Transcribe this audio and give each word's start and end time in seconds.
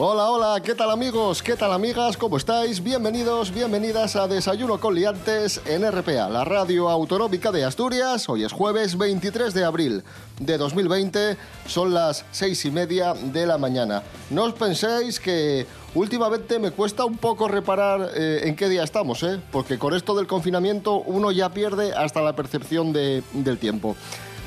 Hola, 0.00 0.30
hola, 0.30 0.60
¿qué 0.62 0.76
tal 0.76 0.92
amigos? 0.92 1.42
¿Qué 1.42 1.56
tal 1.56 1.72
amigas? 1.72 2.16
¿Cómo 2.16 2.36
estáis? 2.36 2.80
Bienvenidos, 2.84 3.52
bienvenidas 3.52 4.14
a 4.14 4.28
Desayuno 4.28 4.78
con 4.78 4.94
Liantes 4.94 5.60
en 5.66 5.82
RPA, 5.90 6.28
la 6.28 6.44
radio 6.44 6.88
autonómica 6.88 7.50
de 7.50 7.64
Asturias. 7.64 8.28
Hoy 8.28 8.44
es 8.44 8.52
jueves 8.52 8.96
23 8.96 9.52
de 9.54 9.64
abril 9.64 10.04
de 10.38 10.56
2020, 10.56 11.36
son 11.66 11.92
las 11.94 12.24
seis 12.30 12.64
y 12.64 12.70
media 12.70 13.12
de 13.14 13.44
la 13.44 13.58
mañana. 13.58 14.04
No 14.30 14.44
os 14.44 14.52
penséis 14.54 15.18
que 15.18 15.66
últimamente 15.96 16.60
me 16.60 16.70
cuesta 16.70 17.04
un 17.04 17.16
poco 17.18 17.48
reparar 17.48 18.12
eh, 18.14 18.42
en 18.44 18.54
qué 18.54 18.68
día 18.68 18.84
estamos, 18.84 19.24
¿eh? 19.24 19.40
porque 19.50 19.80
con 19.80 19.94
esto 19.94 20.14
del 20.14 20.28
confinamiento 20.28 21.00
uno 21.06 21.32
ya 21.32 21.48
pierde 21.48 21.92
hasta 21.92 22.20
la 22.22 22.36
percepción 22.36 22.92
de- 22.92 23.24
del 23.32 23.58
tiempo. 23.58 23.96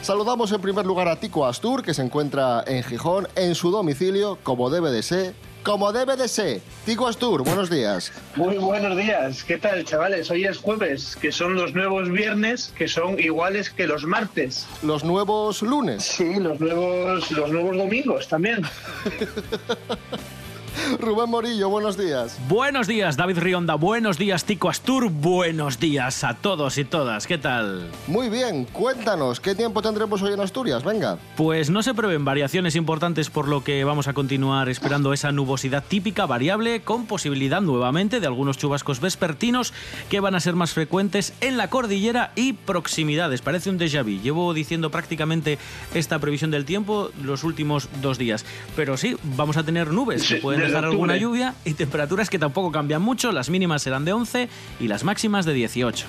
Saludamos 0.02 0.52
en 0.52 0.60
primer 0.62 0.84
lugar 0.84 1.08
a 1.08 1.16
Tico 1.16 1.46
Astur, 1.46 1.84
que 1.84 1.94
se 1.94 2.02
encuentra 2.02 2.64
en 2.66 2.84
Gijón, 2.84 3.28
en 3.36 3.54
su 3.54 3.70
domicilio, 3.70 4.40
como 4.42 4.72
debe 4.72 4.90
de 4.90 5.04
ser. 5.04 5.36
Como 5.64 5.92
debe 5.92 6.18
de 6.18 6.28
ser. 6.28 6.60
Tico 6.86 7.08
Astur, 7.08 7.44
buenos 7.44 7.70
días. 7.70 8.12
Muy 8.36 8.58
buenos 8.58 8.98
días, 8.98 9.44
¿qué 9.44 9.60
tal 9.60 9.86
chavales? 9.86 10.32
Hoy 10.32 10.46
es 10.46 10.58
jueves, 10.58 11.16
que 11.22 11.32
son 11.32 11.54
los 11.54 11.76
nuevos 11.76 12.10
viernes, 12.10 12.74
que 12.76 12.88
son 12.88 13.20
iguales 13.20 13.70
que 13.70 13.86
los 13.86 14.04
martes. 14.04 14.66
Los 14.82 15.04
nuevos 15.04 15.62
lunes. 15.62 16.04
Sí, 16.04 16.34
los 16.40 16.60
nuevos, 16.60 17.30
los 17.30 17.52
nuevos 17.52 17.78
domingos 17.78 18.28
también. 18.28 18.64
Rubén 21.00 21.30
Morillo, 21.30 21.70
buenos 21.70 21.98
días. 21.98 22.38
Buenos 22.48 22.88
días, 22.88 23.18
David 23.18 23.40
Rionda. 23.40 23.76
Buenos 23.76 24.18
días, 24.18 24.46
Tico 24.46 24.70
Astur. 24.70 25.10
Buenos 25.10 25.80
días 25.80 26.24
a 26.24 26.36
todos 26.36 26.78
y 26.78 26.86
todas. 26.86 27.28
¿Qué 27.28 27.38
tal? 27.38 27.90
Muy 28.08 28.30
bien, 28.30 28.66
cuéntanos, 28.66 29.40
¿qué 29.40 29.56
tiempo 29.56 29.82
tendremos 29.82 30.22
hoy 30.22 30.34
en 30.34 30.40
Asturias? 30.40 30.84
Venga. 30.84 31.18
Pues 31.36 31.70
no 31.70 31.84
se 31.84 31.94
prevén 31.94 32.26
variaciones 32.26 32.76
importantes, 32.76 33.30
por 33.30 33.48
lo 33.48 33.64
que 33.64 33.84
vamos 33.84 34.08
a 34.08 34.14
continuar 34.14 34.70
esperando 34.70 35.14
esa 35.14 35.32
nubosidad 35.32 35.84
típica 35.88 36.26
variable, 36.26 36.82
con 36.82 37.06
posibilidad 37.06 37.62
nuevamente 37.62 38.20
de 38.20 38.28
algunos 38.28 38.58
chubascos 38.58 39.00
vespertinos 39.00 39.74
que 40.10 40.20
van 40.20 40.36
a 40.36 40.40
ser 40.40 40.56
más 40.56 40.74
frecuentes 40.74 41.34
en 41.42 41.58
la 41.58 41.70
cordillera 41.70 42.32
y 42.36 42.54
proximidades. 42.54 43.42
Parece 43.42 43.70
un 43.70 43.80
déjà 43.80 44.04
vu. 44.04 44.22
Llevo 44.22 44.54
diciendo 44.54 44.92
prácticamente 44.92 45.58
esta 45.94 46.20
previsión 46.20 46.52
del 46.52 46.66
tiempo 46.66 47.12
los 47.24 47.44
últimos 47.44 47.90
dos 48.02 48.18
días. 48.18 48.46
Pero 48.76 48.98
sí, 48.98 49.18
vamos 49.24 49.58
a 49.58 49.64
tener 49.64 49.92
nubes 49.92 50.28
que 50.28 50.36
pueden 50.36 50.71
dejar 50.72 50.86
alguna 50.86 51.18
lluvia 51.18 51.54
y 51.66 51.74
temperaturas 51.74 52.30
que 52.30 52.40
tampoco 52.40 52.72
cambian 52.72 53.02
mucho. 53.02 53.32
Las 53.32 53.50
mínimas 53.50 53.82
serán 53.84 54.06
de 54.06 54.14
11 54.14 54.50
y 54.80 54.88
las 54.88 55.04
máximas 55.04 55.46
de 55.46 55.54
18. 55.54 56.06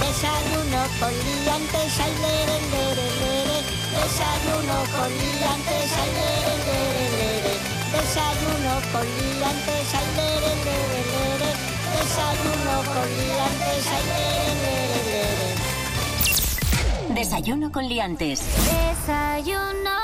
Desayuno 0.00 0.80
con 1.00 1.10
liantes, 1.10 2.00
ay, 2.00 2.12
lere, 2.22 2.58
lere, 2.70 3.06
lere. 3.20 3.58
Desayuno 3.94 4.76
con 4.94 5.10
liantes, 5.10 5.90
ay, 6.00 6.10
lere, 6.18 6.54
lere, 6.66 7.06
lere. 7.18 7.54
Desayuno 7.94 8.74
con 8.92 9.06
liantes, 9.06 9.94
ay, 9.94 10.08
lere, 10.16 10.52
lere, 10.64 11.00
lere. 11.14 11.50
Desayuno 11.94 12.74
con 12.94 13.08
liantes, 13.18 13.84
ay, 13.94 14.04
lere, 14.10 14.52
lere, 14.62 15.00
lere. 15.08 15.44
Desayuno 17.14 17.70
con 17.70 17.88
Liantes. 17.88 18.42
Desayuno. 18.66 20.03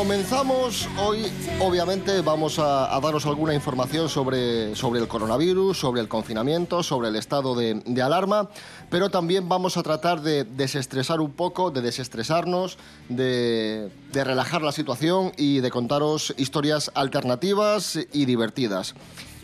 Comenzamos 0.00 0.88
hoy, 0.98 1.26
obviamente 1.60 2.22
vamos 2.22 2.58
a, 2.58 2.96
a 2.96 3.00
daros 3.00 3.26
alguna 3.26 3.52
información 3.52 4.08
sobre, 4.08 4.74
sobre 4.74 4.98
el 4.98 5.06
coronavirus, 5.06 5.78
sobre 5.78 6.00
el 6.00 6.08
confinamiento, 6.08 6.82
sobre 6.82 7.08
el 7.08 7.16
estado 7.16 7.54
de, 7.54 8.02
alarma, 8.02 8.48
pero 8.88 9.10
también 9.10 9.46
vamos 9.50 9.76
a 9.76 9.82
tratar 9.82 10.22
de 10.22 10.44
desestresar 10.44 11.20
un 11.20 11.32
poco, 11.32 11.70
de 11.70 11.82
desestresarnos, 11.82 12.78
de, 13.10 13.90
de 14.10 14.24
relajar 14.24 14.62
la 14.62 14.72
situación 14.72 15.32
y 15.36 15.60
de 15.60 15.70
contaros 15.70 16.32
historias 16.38 16.90
alternativas 16.94 17.98
y 18.10 18.24
divertidas. 18.24 18.94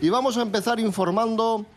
Y 0.01 0.09
vamos 0.09 0.37
a 0.37 0.41
empezar 0.41 0.79
informando 0.79 1.67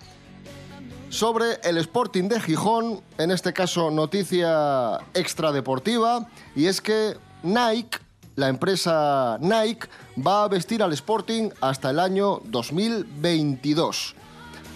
sobre 1.10 1.60
el 1.64 1.76
Sporting 1.76 2.28
de 2.28 2.41
Gijón, 2.41 3.02
en 3.18 3.30
este 3.30 3.52
caso 3.52 3.91
noticia 3.91 5.00
extradeportiva, 5.12 6.26
y 6.56 6.64
es 6.64 6.80
que 6.80 7.18
Nike, 7.42 7.98
la 8.40 8.48
empresa 8.48 9.38
Nike, 9.40 9.86
va 10.26 10.44
a 10.44 10.48
vestir 10.48 10.82
al 10.82 10.92
Sporting 10.94 11.50
hasta 11.60 11.90
el 11.90 12.00
año 12.00 12.40
2022. 12.46 14.16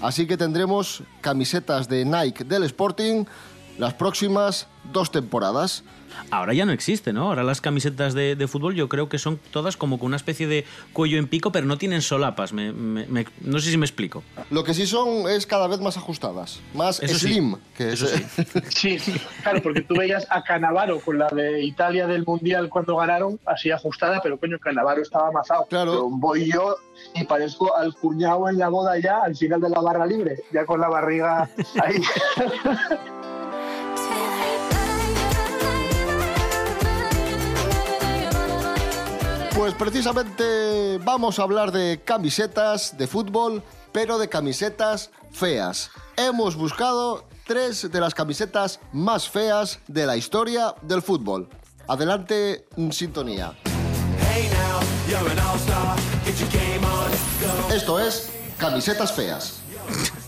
Así 0.02 0.26
que 0.26 0.36
tendremos 0.36 1.02
camisetas 1.22 1.88
de 1.88 2.04
Nike 2.04 2.44
del 2.44 2.64
Sporting 2.64 3.24
las 3.78 3.94
próximas 3.94 4.66
dos 4.92 5.10
temporadas. 5.10 5.84
Ahora 6.30 6.54
ya 6.54 6.64
no 6.64 6.70
existe, 6.70 7.12
¿no? 7.12 7.22
Ahora 7.26 7.42
las 7.42 7.60
camisetas 7.60 8.14
de, 8.14 8.36
de 8.36 8.46
fútbol 8.46 8.76
yo 8.76 8.88
creo 8.88 9.08
que 9.08 9.18
son 9.18 9.40
todas 9.50 9.76
como 9.76 9.98
con 9.98 10.06
una 10.06 10.16
especie 10.16 10.46
de 10.46 10.64
cuello 10.92 11.18
en 11.18 11.26
pico, 11.26 11.50
pero 11.50 11.66
no 11.66 11.76
tienen 11.76 12.02
solapas. 12.02 12.52
Me- 12.52 12.72
me- 12.72 13.04
me- 13.08 13.26
no 13.40 13.58
sé 13.58 13.70
si 13.72 13.76
me 13.76 13.84
explico. 13.84 14.22
Lo 14.50 14.62
que 14.62 14.74
sí 14.74 14.86
son 14.86 15.28
es 15.28 15.44
cada 15.44 15.66
vez 15.66 15.80
más 15.80 15.96
ajustadas, 15.96 16.60
más 16.72 17.02
Eso 17.02 17.18
sí, 17.18 17.32
slim. 17.32 17.56
que 17.76 17.94
eso 17.94 18.06
es- 18.06 18.22
sí. 18.68 18.98
Sí, 19.00 19.12
claro, 19.42 19.60
porque 19.60 19.80
tú 19.82 19.96
veías 19.98 20.24
a 20.30 20.44
Canavaro 20.44 21.00
con 21.00 21.18
la 21.18 21.26
de 21.30 21.64
Italia 21.64 22.06
del 22.06 22.24
Mundial 22.24 22.68
cuando 22.68 22.94
ganaron, 22.96 23.41
así 23.44 23.72
ajustada, 23.72 24.20
pero 24.22 24.38
coño, 24.38 24.60
Canavaro 24.60 25.02
estaba 25.02 25.28
amasado. 25.28 25.66
Claro. 25.68 25.91
Pero 25.91 26.10
voy 26.10 26.48
yo 26.52 26.76
y 27.16 27.24
parezco 27.24 27.76
al 27.76 27.92
cuñado 27.92 28.48
en 28.48 28.58
la 28.58 28.68
boda 28.68 28.96
ya, 29.00 29.22
al 29.24 29.34
final 29.34 29.60
de 29.60 29.68
la 29.70 29.80
barra 29.80 30.06
libre, 30.06 30.36
ya 30.52 30.64
con 30.64 30.80
la 30.80 30.88
barriga 30.88 31.50
ahí. 31.82 32.00
Pues 39.64 39.72
precisamente 39.76 40.98
vamos 40.98 41.38
a 41.38 41.42
hablar 41.42 41.72
de 41.72 42.02
camisetas 42.04 42.98
de 42.98 43.06
fútbol, 43.06 43.62
pero 43.92 44.19
de 44.19 44.28
camisetas 44.28 45.10
feas. 45.32 45.91
Hemos 46.19 46.54
buscado 46.54 47.25
tres 47.47 47.91
de 47.91 47.98
las 47.98 48.12
camisetas 48.12 48.78
más 48.92 49.26
feas 49.26 49.78
de 49.86 50.04
la 50.04 50.19
historia 50.19 50.74
del 50.82 51.00
fútbol. 51.00 51.48
Adelante, 51.88 52.66
sintonía. 52.91 53.54
Esto 57.72 58.00
es 58.00 58.30
camisetas 58.58 59.14
feas. 59.14 59.60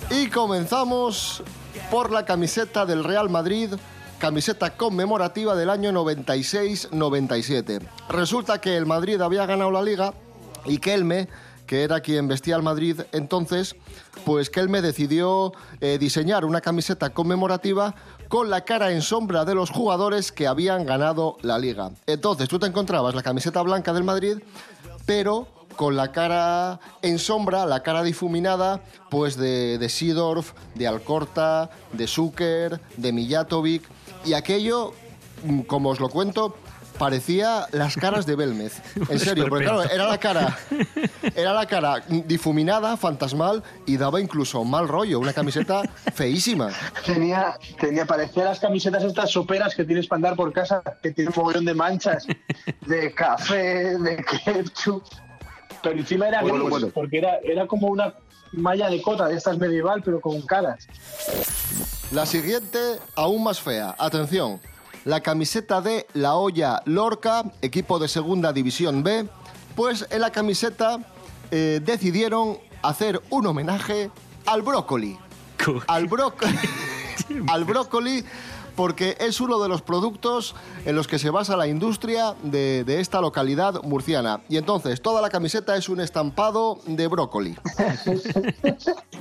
Y 0.08 0.30
comenzamos 0.30 1.42
por 1.90 2.10
la 2.10 2.24
camiseta 2.24 2.86
del 2.86 3.04
Real 3.04 3.28
Madrid, 3.28 3.74
camiseta 4.18 4.76
conmemorativa 4.76 5.54
del 5.54 5.70
año 5.70 5.92
96-97. 5.92 7.80
Resulta 8.08 8.60
que 8.60 8.76
el 8.76 8.86
Madrid 8.86 9.20
había 9.20 9.46
ganado 9.46 9.70
la 9.70 9.82
liga 9.82 10.14
y 10.64 10.78
Kelme, 10.78 11.28
que 11.66 11.82
era 11.82 12.00
quien 12.00 12.28
vestía 12.28 12.56
al 12.56 12.62
Madrid 12.62 13.02
entonces, 13.12 13.76
pues 14.24 14.50
Kelme 14.50 14.80
decidió 14.82 15.52
eh, 15.80 15.98
diseñar 15.98 16.44
una 16.44 16.60
camiseta 16.60 17.10
conmemorativa 17.10 17.94
con 18.28 18.50
la 18.50 18.62
cara 18.62 18.92
en 18.92 19.02
sombra 19.02 19.44
de 19.44 19.54
los 19.54 19.70
jugadores 19.70 20.32
que 20.32 20.46
habían 20.46 20.86
ganado 20.86 21.36
la 21.42 21.58
liga. 21.58 21.90
Entonces 22.06 22.48
tú 22.48 22.58
te 22.58 22.66
encontrabas 22.66 23.14
la 23.14 23.22
camiseta 23.22 23.62
blanca 23.62 23.92
del 23.92 24.04
Madrid, 24.04 24.38
pero 25.04 25.48
con 25.76 25.94
la 25.94 26.10
cara 26.10 26.80
en 27.02 27.18
sombra, 27.18 27.66
la 27.66 27.82
cara 27.82 28.02
difuminada, 28.02 28.80
pues 29.10 29.36
de, 29.36 29.78
de 29.78 29.88
Sidorf, 29.88 30.52
de 30.74 30.86
Alcorta, 30.86 31.70
de 31.92 32.06
Zucker, 32.06 32.80
de 32.96 33.12
Mijatovic, 33.12 33.82
y 34.26 34.34
aquello, 34.34 34.92
mm, 35.44 35.60
como 35.60 35.90
os 35.90 36.00
lo 36.00 36.08
cuento, 36.08 36.56
parecía 36.98 37.66
las 37.72 37.96
caras 37.96 38.26
de 38.26 38.36
Belmez. 38.36 38.80
En 39.10 39.18
serio, 39.18 39.46
porque 39.48 39.64
claro, 39.66 39.82
era 39.84 40.08
la 40.08 40.18
cara, 40.18 40.58
era 41.34 41.52
la 41.52 41.66
cara 41.66 42.00
difuminada, 42.08 42.96
fantasmal, 42.96 43.62
y 43.86 43.96
daba 43.96 44.20
incluso 44.20 44.64
mal 44.64 44.88
rollo, 44.88 45.20
una 45.20 45.32
camiseta 45.32 45.82
feísima. 46.14 46.70
Tenía, 47.04 47.58
tenía, 47.78 48.06
parecía 48.06 48.44
las 48.44 48.60
camisetas 48.60 49.04
estas 49.04 49.30
soperas 49.30 49.74
que 49.74 49.84
tienes 49.84 50.06
para 50.06 50.16
andar 50.18 50.36
por 50.36 50.52
casa, 50.52 50.82
que 51.02 51.12
tienen 51.12 51.32
un 51.36 51.42
mogollón 51.42 51.64
de 51.64 51.74
manchas, 51.74 52.26
de 52.86 53.12
café, 53.12 53.98
de 53.98 54.24
ketchup. 54.44 55.02
Pero 55.82 55.98
encima 55.98 56.28
era 56.28 56.40
Bueno, 56.40 56.58
gris, 56.60 56.70
bueno. 56.70 56.88
porque 56.92 57.18
era, 57.18 57.38
era 57.44 57.66
como 57.66 57.88
una 57.88 58.12
malla 58.52 58.88
de 58.88 59.00
cota 59.02 59.26
de 59.28 59.36
estas 59.36 59.58
medieval, 59.58 60.02
pero 60.04 60.20
con 60.20 60.40
caras. 60.42 60.86
La 62.12 62.26
siguiente, 62.26 62.78
aún 63.14 63.42
más 63.42 63.60
fea. 63.60 63.94
Atención. 63.98 64.60
La 65.04 65.20
camiseta 65.20 65.80
de 65.80 66.06
La 66.14 66.34
Hoya 66.36 66.82
Lorca, 66.84 67.44
equipo 67.62 67.98
de 67.98 68.08
Segunda 68.08 68.52
División 68.52 69.02
B, 69.02 69.28
Pues 69.74 70.06
en 70.10 70.20
la 70.22 70.30
camiseta 70.30 70.98
eh, 71.50 71.80
decidieron 71.84 72.58
hacer 72.82 73.20
un 73.30 73.46
homenaje 73.46 74.10
al 74.46 74.62
brócoli. 74.62 75.18
Al 75.88 76.06
brócoli. 76.06 76.58
al 77.48 77.64
brócoli 77.64 78.24
porque 78.76 79.16
es 79.18 79.40
uno 79.40 79.60
de 79.60 79.68
los 79.68 79.82
productos 79.82 80.54
en 80.84 80.94
los 80.94 81.08
que 81.08 81.18
se 81.18 81.30
basa 81.30 81.56
la 81.56 81.66
industria 81.66 82.36
de, 82.42 82.84
de 82.84 83.00
esta 83.00 83.20
localidad 83.20 83.82
murciana. 83.82 84.42
Y 84.48 84.58
entonces, 84.58 85.02
toda 85.02 85.22
la 85.22 85.30
camiseta 85.30 85.76
es 85.76 85.88
un 85.88 86.00
estampado 86.00 86.78
de 86.86 87.08
brócoli. 87.08 87.56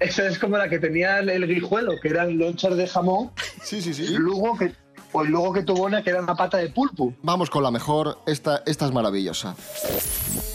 Esa 0.00 0.26
es 0.26 0.38
como 0.38 0.56
la 0.56 0.68
que 0.68 0.78
tenía 0.78 1.20
el 1.20 1.46
guijuelo, 1.46 1.92
que 2.00 2.08
eran 2.08 2.38
lonchas 2.38 2.76
de 2.76 2.86
jamón. 2.86 3.30
Sí, 3.62 3.82
sí, 3.82 3.92
sí. 3.92 4.08
Luego 4.08 4.56
que, 4.56 4.74
pues 5.12 5.28
luego 5.28 5.52
que 5.52 5.62
tuvo 5.62 5.84
una 5.84 6.02
que 6.02 6.10
era 6.10 6.20
una 6.20 6.34
pata 6.34 6.58
de 6.58 6.68
pulpo. 6.68 7.14
Vamos 7.22 7.50
con 7.50 7.62
la 7.62 7.70
mejor, 7.70 8.18
esta, 8.26 8.62
esta 8.66 8.86
es 8.86 8.92
maravillosa. 8.92 9.54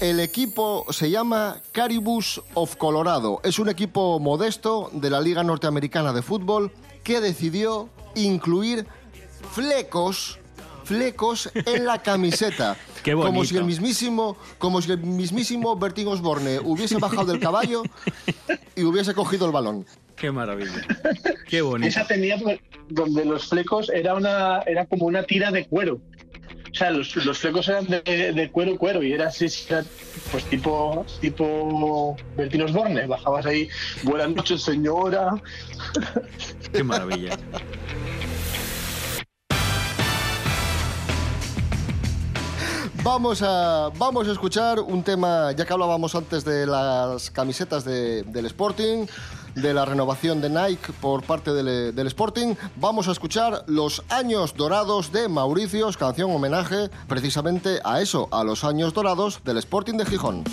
El 0.02 0.20
equipo 0.20 0.86
se 0.90 1.10
llama 1.10 1.58
Caribus 1.72 2.42
of 2.54 2.76
Colorado. 2.76 3.40
Es 3.44 3.60
un 3.60 3.70
equipo 3.70 4.20
modesto 4.20 4.90
de 4.94 5.10
la 5.10 5.22
Liga 5.22 5.44
Norteamericana 5.44 6.14
de 6.14 6.22
Fútbol 6.22 6.72
que 7.04 7.22
decidió 7.22 7.90
incluir 8.16 8.86
flecos 9.54 10.40
flecos 10.86 11.50
en 11.54 11.86
la 11.86 12.02
camiseta. 12.02 12.78
Qué 13.04 13.12
como 13.12 13.26
bonito. 13.26 13.46
si 13.46 13.58
el 13.58 13.66
mismísimo, 13.66 14.38
como 14.58 14.82
si 14.82 14.92
el 14.92 15.00
mismísimo 15.00 15.76
Bertín 15.76 16.08
Osborne 16.08 16.60
hubiese 16.60 16.98
bajado 16.98 17.26
del 17.26 17.40
caballo 17.40 17.84
y 18.76 18.84
hubiese 18.84 19.14
cogido 19.14 19.46
el 19.46 19.52
balón. 19.52 19.86
Qué 20.16 20.32
maravilla. 20.32 20.86
Qué 21.48 21.62
bonito. 21.62 21.88
Esa 21.88 22.08
tenía 22.08 22.38
donde 22.90 23.26
los 23.26 23.50
flecos 23.50 23.90
era 23.90 24.16
una 24.16 24.60
era 24.60 24.86
como 24.86 25.06
una 25.06 25.24
tira 25.24 25.52
de 25.52 25.66
cuero. 25.66 26.00
O 26.72 26.78
sea, 26.78 26.92
los, 26.92 27.16
los 27.16 27.38
flecos 27.38 27.68
eran 27.70 27.86
de, 27.86 28.34
de 28.34 28.52
cuero 28.52 28.78
cuero 28.78 29.02
y 29.04 29.14
era 29.14 29.28
así, 29.28 29.48
era, 29.70 29.84
pues 30.36 30.44
tipo 30.50 31.06
tipo 31.22 32.18
Bertín 32.36 32.64
Osborne. 32.64 33.08
Bajabas 33.08 33.46
ahí, 33.46 33.70
buenas 34.04 34.32
noches 34.32 34.64
señora. 34.64 35.30
Qué 36.74 36.84
maravilla. 36.84 37.38
Vamos 43.06 43.44
a, 43.44 43.92
vamos 44.00 44.28
a 44.28 44.32
escuchar 44.32 44.80
un 44.80 45.04
tema, 45.04 45.52
ya 45.52 45.64
que 45.64 45.72
hablábamos 45.74 46.16
antes 46.16 46.44
de 46.44 46.66
las 46.66 47.30
camisetas 47.30 47.86
de- 47.86 48.24
del 48.24 48.48
Sporting, 48.48 49.06
de 49.54 49.74
la 49.76 49.86
renovación 49.86 50.42
de 50.42 50.50
Nike 50.50 50.92
por 51.00 51.22
parte 51.22 51.54
del, 51.54 51.94
del 51.94 52.08
Sporting, 52.08 52.56
vamos 52.78 53.08
a 53.08 53.12
escuchar 53.12 53.64
Los 53.68 54.02
Años 54.10 54.56
Dorados 54.56 55.12
de 55.12 55.28
Mauricios, 55.30 55.98
canción 55.98 56.32
homenaje 56.32 56.90
precisamente 57.08 57.80
a 57.84 58.02
eso, 58.02 58.28
a 58.32 58.44
los 58.44 58.64
años 58.64 58.92
dorados 58.96 59.40
del 59.46 59.58
Sporting 59.60 59.98
de 59.98 60.06
Gijón. 60.08 60.44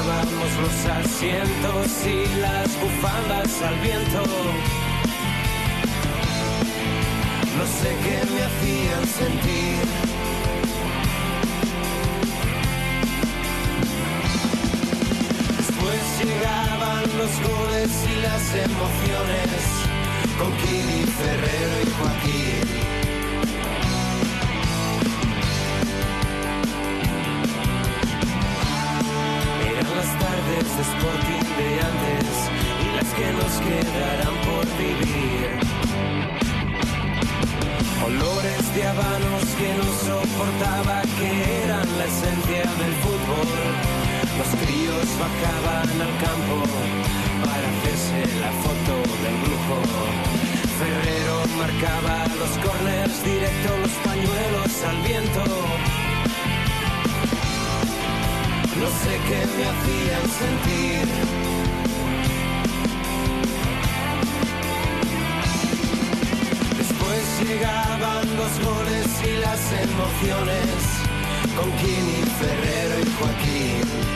Alcanzábamos 0.00 0.50
los 0.62 0.86
asientos 0.86 2.06
y 2.06 2.40
las 2.40 2.68
bufandas 2.80 3.62
al 3.62 3.78
viento. 3.80 4.22
No 7.58 7.66
sé 7.66 7.96
qué 8.02 8.24
me 8.32 8.42
hacían 8.42 9.06
sentir. 9.06 9.76
Después 15.58 16.00
llegaban 16.24 17.02
los 17.18 17.32
goles 17.50 17.90
y 18.08 18.22
las 18.22 18.54
emociones 18.54 19.50
con 20.38 20.50
Kiri, 20.56 21.04
Ferrero 21.18 21.76
y 21.84 21.90
Joaquín. 21.90 22.59
De 30.50 30.82
Sporting 30.82 31.46
de 31.58 31.68
antes 31.90 32.30
y 32.82 32.96
las 32.96 33.08
que 33.14 33.28
nos 33.38 33.52
quedarán 33.66 34.34
por 34.46 34.66
vivir. 34.78 35.50
Olores 38.04 38.74
de 38.74 38.82
habanos 38.84 39.44
que 39.58 39.70
no 39.78 39.88
soportaba, 40.06 41.02
que 41.18 41.30
eran 41.64 41.86
la 41.98 42.04
esencia 42.04 42.64
del 42.80 42.94
fútbol. 43.04 43.48
Los 44.38 44.50
críos 44.62 45.06
bajaban 45.22 45.90
al 46.06 46.14
campo 46.24 46.58
para 47.44 47.66
hacerse 47.72 48.20
la 48.42 48.52
foto 48.64 48.94
del 49.22 49.36
grupo. 49.44 49.74
Ferrero 50.80 51.36
marcaba 51.62 52.26
los 52.40 52.52
corners 52.64 53.22
directo, 53.22 53.70
los 53.82 53.94
pañuelos 54.02 54.72
al 54.88 54.98
viento. 55.06 55.69
No 58.80 58.86
sé 58.86 59.20
qué 59.28 59.40
me 59.56 59.64
hacían 59.66 60.26
sentir. 60.40 61.06
Después 66.78 67.22
llegaban 67.42 68.36
los 68.38 68.52
goles 68.64 69.06
y 69.22 69.36
las 69.38 69.72
emociones 69.72 70.70
con 71.56 71.70
Kini, 71.72 72.22
Ferrero 72.40 72.96
y 73.00 73.06
Joaquín. 73.18 74.10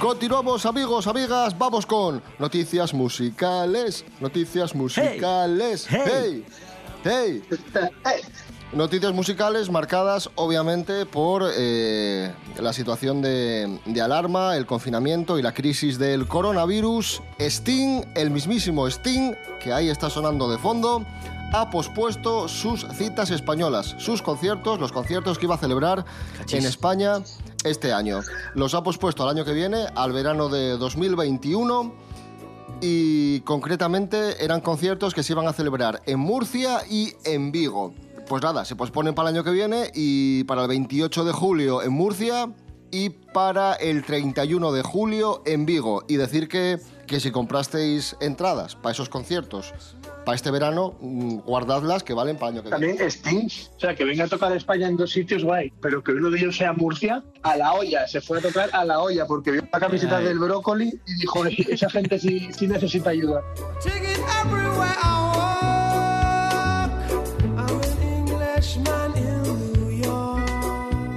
Continuamos 0.00 0.64
amigos, 0.64 1.06
amigas, 1.06 1.58
vamos 1.58 1.84
con 1.84 2.22
noticias 2.38 2.94
musicales, 2.94 4.06
noticias 4.20 4.74
musicales. 4.74 5.86
Hey. 5.90 6.46
hey. 7.04 7.42
hey. 8.04 8.22
Noticias 8.74 9.14
musicales 9.14 9.70
marcadas 9.70 10.30
obviamente 10.34 11.06
por 11.06 11.44
eh, 11.56 12.32
la 12.58 12.72
situación 12.72 13.22
de, 13.22 13.78
de 13.86 14.00
alarma, 14.00 14.56
el 14.56 14.66
confinamiento 14.66 15.38
y 15.38 15.42
la 15.42 15.54
crisis 15.54 15.96
del 15.96 16.26
coronavirus. 16.26 17.22
Sting, 17.38 18.02
el 18.16 18.32
mismísimo 18.32 18.88
Sting, 18.88 19.34
que 19.60 19.72
ahí 19.72 19.88
está 19.88 20.10
sonando 20.10 20.50
de 20.50 20.58
fondo, 20.58 21.06
ha 21.52 21.70
pospuesto 21.70 22.48
sus 22.48 22.84
citas 22.94 23.30
españolas, 23.30 23.94
sus 23.98 24.22
conciertos, 24.22 24.80
los 24.80 24.90
conciertos 24.90 25.38
que 25.38 25.46
iba 25.46 25.54
a 25.54 25.58
celebrar 25.58 26.04
en 26.50 26.66
España 26.66 27.22
este 27.62 27.92
año. 27.92 28.22
Los 28.54 28.74
ha 28.74 28.82
pospuesto 28.82 29.22
al 29.22 29.28
año 29.28 29.44
que 29.44 29.52
viene, 29.52 29.86
al 29.94 30.12
verano 30.12 30.48
de 30.48 30.76
2021 30.78 31.94
y 32.80 33.38
concretamente 33.42 34.44
eran 34.44 34.60
conciertos 34.60 35.14
que 35.14 35.22
se 35.22 35.32
iban 35.32 35.46
a 35.46 35.52
celebrar 35.52 36.02
en 36.06 36.18
Murcia 36.18 36.80
y 36.90 37.12
en 37.24 37.52
Vigo. 37.52 37.94
Pues 38.28 38.42
nada, 38.42 38.64
se 38.64 38.76
posponen 38.76 39.14
para 39.14 39.28
el 39.28 39.36
año 39.36 39.44
que 39.44 39.50
viene 39.50 39.90
y 39.94 40.44
para 40.44 40.62
el 40.62 40.68
28 40.68 41.24
de 41.24 41.32
julio 41.32 41.82
en 41.82 41.92
Murcia 41.92 42.52
y 42.90 43.10
para 43.10 43.74
el 43.74 44.04
31 44.04 44.72
de 44.72 44.82
julio 44.82 45.42
en 45.44 45.66
Vigo. 45.66 46.04
Y 46.08 46.16
decir 46.16 46.48
que, 46.48 46.78
que 47.06 47.20
si 47.20 47.30
comprasteis 47.30 48.16
entradas 48.20 48.76
para 48.76 48.92
esos 48.92 49.08
conciertos 49.08 49.74
para 50.24 50.36
este 50.36 50.50
verano, 50.50 50.94
mm, 51.00 51.38
guardadlas 51.40 52.02
que 52.02 52.14
valen 52.14 52.36
para 52.36 52.50
el 52.50 52.54
año 52.56 52.62
que 52.62 52.76
viene. 52.76 52.94
También 52.94 53.10
Sting, 53.10 53.48
o 53.76 53.80
sea, 53.80 53.94
que 53.94 54.04
venga 54.04 54.24
a 54.24 54.28
tocar 54.28 54.54
España 54.56 54.88
en 54.88 54.96
dos 54.96 55.12
sitios, 55.12 55.44
guay, 55.44 55.72
pero 55.80 56.02
que 56.02 56.12
uno 56.12 56.30
de 56.30 56.38
ellos 56.38 56.56
sea 56.56 56.72
Murcia, 56.72 57.22
a 57.42 57.56
la 57.56 57.74
olla, 57.74 58.08
se 58.08 58.20
fue 58.20 58.38
a 58.38 58.42
tocar 58.42 58.70
a 58.72 58.84
la 58.84 59.00
olla, 59.00 59.26
porque 59.26 59.50
vio 59.50 59.62
la 59.70 59.80
camiseta 59.80 60.18
Ay. 60.18 60.24
del 60.24 60.38
brócoli 60.38 60.98
y 61.06 61.14
dijo, 61.20 61.44
esa 61.46 61.90
gente 61.90 62.18
sí, 62.18 62.48
sí 62.56 62.66
necesita 62.66 63.10
ayuda. 63.10 63.42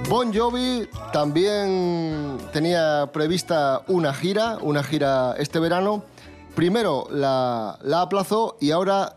Bon 0.08 0.32
Jovi 0.32 0.88
también 1.12 2.38
tenía 2.52 3.10
prevista 3.12 3.82
una 3.88 4.14
gira, 4.14 4.58
una 4.62 4.82
gira 4.82 5.34
este 5.38 5.58
verano. 5.58 6.02
Primero 6.54 7.06
la, 7.10 7.78
la 7.82 8.00
aplazó 8.00 8.56
y 8.58 8.70
ahora 8.70 9.16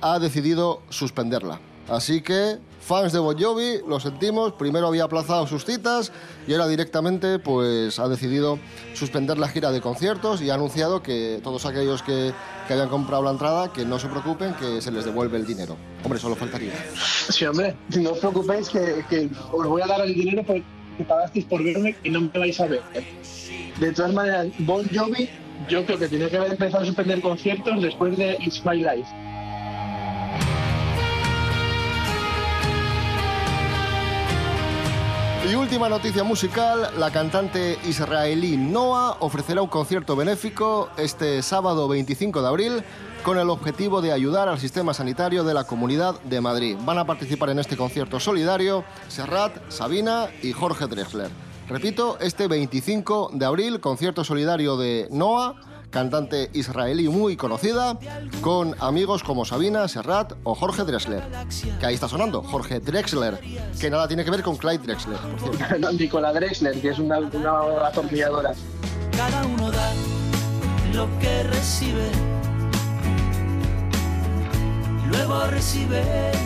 ha 0.00 0.18
decidido 0.18 0.82
suspenderla. 0.88 1.60
Así 1.88 2.22
que, 2.22 2.58
fans 2.80 3.12
de 3.12 3.18
Bon 3.18 3.36
Jovi, 3.38 3.80
lo 3.86 4.00
sentimos, 4.00 4.52
primero 4.54 4.88
había 4.88 5.04
aplazado 5.04 5.46
sus 5.46 5.64
citas 5.64 6.10
y 6.46 6.52
ahora 6.52 6.66
directamente 6.66 7.38
pues 7.38 7.98
ha 7.98 8.08
decidido 8.08 8.58
suspender 8.94 9.38
la 9.38 9.48
gira 9.48 9.70
de 9.70 9.80
conciertos 9.80 10.40
y 10.42 10.50
ha 10.50 10.54
anunciado 10.54 11.02
que 11.02 11.40
todos 11.42 11.66
aquellos 11.66 12.02
que, 12.02 12.32
que 12.66 12.72
habían 12.72 12.88
comprado 12.88 13.22
la 13.22 13.30
entrada, 13.30 13.72
que 13.72 13.84
no 13.84 13.98
se 13.98 14.08
preocupen, 14.08 14.54
que 14.54 14.80
se 14.80 14.90
les 14.90 15.04
devuelve 15.04 15.36
el 15.36 15.46
dinero. 15.46 15.76
Hombre, 16.04 16.18
solo 16.18 16.34
faltaría. 16.36 16.72
Sí, 17.28 17.44
hombre, 17.44 17.76
no 17.96 18.10
os 18.12 18.18
preocupéis 18.18 18.68
que, 18.68 19.04
que 19.08 19.30
os 19.52 19.66
voy 19.66 19.82
a 19.82 19.86
dar 19.86 20.00
el 20.00 20.14
dinero 20.14 20.42
por- 20.42 20.62
que 20.96 21.04
pagasteis 21.04 21.44
por 21.46 21.62
verme 21.62 21.96
y 22.02 22.10
no 22.10 22.20
me 22.22 22.28
vais 22.38 22.58
a 22.60 22.66
ver. 22.66 22.82
De 23.78 23.92
todas 23.92 24.12
maneras, 24.12 24.48
Bon 24.58 24.84
Jovi, 24.92 25.28
yo 25.68 25.84
creo 25.86 25.98
que 25.98 26.08
tiene 26.08 26.28
que 26.28 26.36
haber 26.36 26.52
empezado 26.52 26.82
a 26.82 26.86
suspender 26.86 27.20
conciertos 27.20 27.80
después 27.82 28.16
de 28.16 28.36
It's 28.40 28.64
My 28.66 28.76
Life. 28.78 29.06
Y 35.50 35.56
última 35.56 35.88
noticia 35.88 36.22
musical, 36.22 36.92
la 36.96 37.10
cantante 37.10 37.76
israelí 37.84 38.56
Noah 38.56 39.16
ofrecerá 39.18 39.60
un 39.60 39.68
concierto 39.68 40.14
benéfico 40.14 40.88
este 40.96 41.42
sábado 41.42 41.88
25 41.88 42.40
de 42.40 42.46
abril 42.46 42.84
con 43.24 43.36
el 43.36 43.50
objetivo 43.50 44.00
de 44.00 44.12
ayudar 44.12 44.48
al 44.48 44.60
sistema 44.60 44.94
sanitario 44.94 45.42
de 45.42 45.52
la 45.52 45.64
Comunidad 45.64 46.20
de 46.20 46.40
Madrid. 46.40 46.76
Van 46.84 46.98
a 46.98 47.04
participar 47.04 47.50
en 47.50 47.58
este 47.58 47.76
concierto 47.76 48.20
solidario 48.20 48.84
Serrat, 49.08 49.52
Sabina 49.70 50.28
y 50.40 50.52
Jorge 50.52 50.86
Drexler. 50.86 51.32
Repito, 51.68 52.16
este 52.20 52.46
25 52.46 53.30
de 53.32 53.44
abril, 53.44 53.80
concierto 53.80 54.22
solidario 54.22 54.76
de 54.76 55.08
Noah, 55.10 55.56
cantante 55.90 56.50
israelí 56.52 57.08
muy 57.08 57.36
conocida, 57.36 57.98
con 58.40 58.74
amigos 58.80 59.22
como 59.22 59.44
Sabina, 59.44 59.86
Serrat 59.88 60.32
o 60.44 60.54
Jorge 60.54 60.84
Drexler. 60.84 61.22
Que 61.78 61.86
ahí 61.86 61.94
está 61.94 62.08
sonando, 62.08 62.42
Jorge 62.42 62.80
Drexler, 62.80 63.38
que 63.78 63.90
nada 63.90 64.08
tiene 64.08 64.24
que 64.24 64.30
ver 64.30 64.42
con 64.42 64.56
Clyde 64.56 64.78
Drexler, 64.78 65.18
por 65.18 65.56
cierto. 65.56 65.92
Nicola 65.98 66.32
Drexler, 66.32 66.80
que 66.80 66.90
es 66.90 66.98
una, 66.98 67.18
una 67.18 67.86
atornilladora. 67.86 68.52
Cada 69.16 69.44
uno 69.46 69.70
da 69.70 69.92
lo 70.94 71.08
que 71.18 71.42
recibe. 71.44 72.29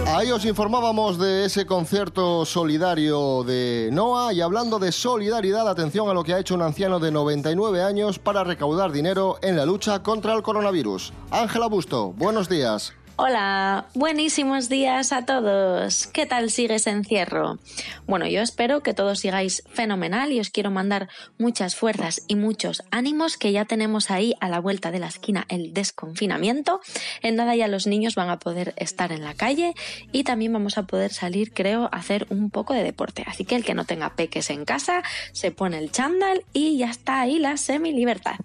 Ahí 0.07 0.31
os 0.31 0.45
informábamos 0.45 1.19
de 1.19 1.45
ese 1.45 1.67
concierto 1.67 2.45
solidario 2.45 3.43
de 3.45 3.91
Noah 3.93 4.33
y 4.33 4.41
hablando 4.41 4.79
de 4.79 4.93
solidaridad, 4.93 5.69
atención 5.69 6.09
a 6.09 6.15
lo 6.15 6.25
que 6.25 6.35
ha 6.35 6.39
hecho 6.39 6.55
un 6.55 6.63
anciano 6.63 6.99
de 6.99 7.11
99 7.11 7.83
años 7.83 8.19
para 8.19 8.45
recaudar 8.45 8.93
dinero 8.93 9.39
en 9.43 9.57
la 9.57 9.67
lucha 9.67 10.03
contra 10.03 10.35
el 10.35 10.43
coronavirus. 10.43 11.13
Ángela 11.31 11.67
Busto, 11.67 12.13
buenos 12.13 12.49
días. 12.49 12.95
Hola, 13.17 13.87
buenísimos 13.95 14.69
días 14.69 15.13
a 15.13 15.25
todos. 15.25 16.09
¿Qué 16.09 16.27
tal 16.27 16.51
sigue 16.51 16.75
ese 16.75 16.91
encierro? 16.91 17.61
Bueno, 18.09 18.27
yo 18.27 18.43
espero 18.43 18.83
que 18.83 18.93
todos 18.93 19.21
sigáis 19.21 19.63
fenomenal 19.69 20.33
y 20.33 20.41
os 20.41 20.51
quiero 20.51 20.73
mandar 20.73 21.09
muchas 21.39 21.77
fuerzas 21.77 22.23
y 22.27 22.35
muchos 22.35 22.83
ánimos 22.91 23.37
que 23.37 23.53
ya 23.53 23.67
tenemos 23.67 24.11
ahí 24.11 24.35
a 24.41 24.49
la 24.49 24.59
vuelta 24.59 24.91
de 24.91 24.99
la 24.99 25.07
esquina 25.07 25.47
el 25.49 25.73
desconfinamiento. 25.73 26.81
En 27.23 27.37
nada 27.37 27.55
ya 27.55 27.69
los 27.69 27.87
niños 27.87 28.17
van 28.17 28.31
a 28.31 28.41
poder 28.41 28.75
estar 28.79 29.13
en 29.13 29.23
la 29.23 29.35
calle 29.35 29.75
y 30.11 30.25
también 30.25 30.53
vamos 30.53 30.77
a 30.77 30.83
poder 30.83 31.13
salir, 31.13 31.53
creo, 31.53 31.85
a 31.85 31.99
hacer 31.99 32.27
un 32.31 32.51
poco 32.51 32.75
de 32.75 32.83
deporte. 32.83 33.23
Así 33.29 33.45
que 33.45 33.55
el 33.55 33.65
que 33.65 33.75
no 33.75 33.85
tenga 33.85 34.17
peques 34.17 34.51
en 34.51 34.65
casa 34.65 35.05
se 35.31 35.53
pone 35.53 35.79
el 35.79 35.93
chándal 35.93 36.45
y 36.53 36.79
ya 36.79 36.91
está 36.91 37.21
ahí 37.21 37.39
la 37.39 37.59
semi-libertad. 37.59 38.39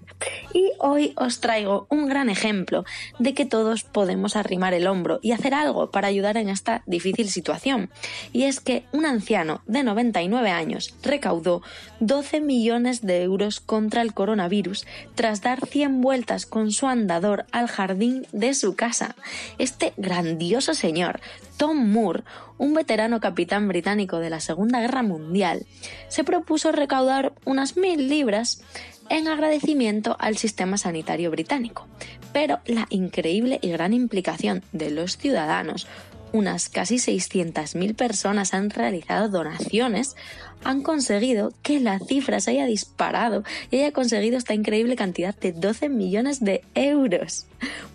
Y 0.53 0.71
hoy 0.79 1.13
os 1.15 1.39
traigo 1.39 1.87
un 1.89 2.07
gran 2.07 2.29
ejemplo 2.29 2.85
de 3.17 3.33
que 3.33 3.45
todos 3.45 3.83
podemos 3.83 4.35
el 4.73 4.87
hombro 4.87 5.19
y 5.21 5.31
hacer 5.31 5.53
algo 5.53 5.89
para 5.91 6.07
ayudar 6.07 6.37
en 6.37 6.49
esta 6.49 6.83
difícil 6.85 7.29
situación. 7.29 7.89
Y 8.33 8.43
es 8.43 8.59
que 8.59 8.83
un 8.91 9.05
anciano 9.05 9.61
de 9.65 9.83
99 9.83 10.51
años 10.51 10.93
recaudó 11.01 11.61
12 11.99 12.41
millones 12.41 13.01
de 13.01 13.23
euros 13.23 13.59
contra 13.59 14.01
el 14.01 14.13
coronavirus 14.13 14.85
tras 15.15 15.41
dar 15.41 15.65
100 15.65 16.01
vueltas 16.01 16.45
con 16.45 16.71
su 16.71 16.87
andador 16.87 17.45
al 17.51 17.67
jardín 17.67 18.27
de 18.31 18.53
su 18.53 18.75
casa. 18.75 19.15
Este 19.57 19.93
grandioso 19.97 20.73
señor, 20.73 21.21
Tom 21.57 21.91
Moore, 21.91 22.23
un 22.57 22.73
veterano 22.73 23.19
capitán 23.19 23.67
británico 23.67 24.19
de 24.19 24.29
la 24.29 24.39
Segunda 24.39 24.81
Guerra 24.81 25.03
Mundial, 25.03 25.65
se 26.09 26.23
propuso 26.23 26.71
recaudar 26.71 27.33
unas 27.45 27.77
mil 27.77 28.09
libras 28.09 28.61
en 29.09 29.27
agradecimiento 29.27 30.15
al 30.19 30.37
sistema 30.37 30.77
sanitario 30.77 31.31
británico. 31.31 31.87
Pero 32.33 32.59
la 32.65 32.85
increíble 32.89 33.59
y 33.61 33.69
gran 33.69 33.93
implicación 33.93 34.63
de 34.71 34.91
los 34.91 35.17
ciudadanos, 35.17 35.87
unas 36.31 36.69
casi 36.69 36.95
600.000 36.95 37.95
personas 37.95 38.53
han 38.53 38.69
realizado 38.69 39.29
donaciones, 39.29 40.15
han 40.63 40.83
conseguido 40.83 41.53
que 41.63 41.79
la 41.79 41.99
cifra 41.99 42.39
se 42.39 42.51
haya 42.51 42.65
disparado 42.65 43.43
y 43.71 43.77
haya 43.77 43.91
conseguido 43.91 44.37
esta 44.37 44.53
increíble 44.53 44.95
cantidad 44.95 45.35
de 45.35 45.53
12 45.53 45.89
millones 45.89 46.39
de 46.41 46.63
euros. 46.75 47.47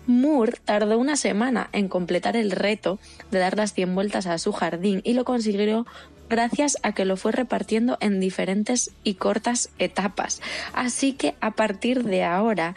Moore 0.07 0.59
tardó 0.65 0.97
una 0.97 1.15
semana 1.15 1.69
en 1.71 1.87
completar 1.87 2.35
el 2.35 2.51
reto 2.51 2.99
de 3.31 3.39
dar 3.39 3.55
las 3.55 3.73
100 3.73 3.95
vueltas 3.95 4.25
a 4.25 4.37
su 4.37 4.51
jardín 4.51 5.01
y 5.03 5.13
lo 5.13 5.25
consiguió 5.25 5.85
gracias 6.29 6.77
a 6.81 6.93
que 6.93 7.05
lo 7.05 7.17
fue 7.17 7.31
repartiendo 7.31 7.97
en 8.01 8.19
diferentes 8.19 8.91
y 9.03 9.15
cortas 9.15 9.69
etapas. 9.77 10.41
Así 10.73 11.13
que 11.13 11.35
a 11.39 11.51
partir 11.51 12.03
de 12.03 12.23
ahora 12.23 12.75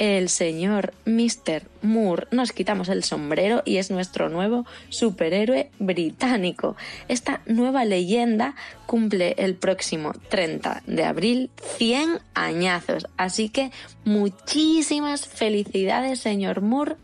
el 0.00 0.30
señor 0.30 0.94
Mr. 1.04 1.68
Moore 1.82 2.26
nos 2.30 2.52
quitamos 2.52 2.88
el 2.88 3.04
sombrero 3.04 3.62
y 3.66 3.76
es 3.76 3.90
nuestro 3.90 4.30
nuevo 4.30 4.64
superhéroe 4.88 5.70
británico. 5.78 6.74
Esta 7.08 7.42
nueva 7.44 7.84
leyenda 7.84 8.54
cumple 8.86 9.34
el 9.36 9.56
próximo 9.56 10.12
30 10.30 10.84
de 10.86 11.04
abril 11.04 11.50
100 11.76 12.18
añazos. 12.32 13.08
Así 13.18 13.50
que 13.50 13.72
muchísimas 14.06 15.26
felicidades, 15.26 16.18
señor 16.18 16.62
Moore. 16.62 16.96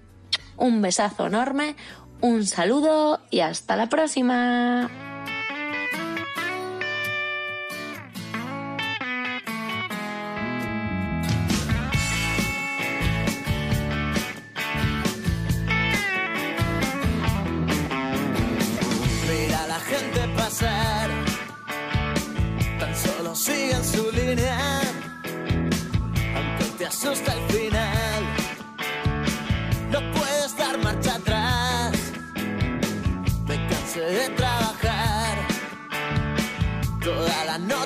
Un 0.56 0.80
besazo 0.80 1.26
enorme, 1.26 1.76
un 2.22 2.46
saludo 2.46 3.20
y 3.30 3.40
hasta 3.40 3.76
la 3.76 3.90
próxima. 3.90 5.05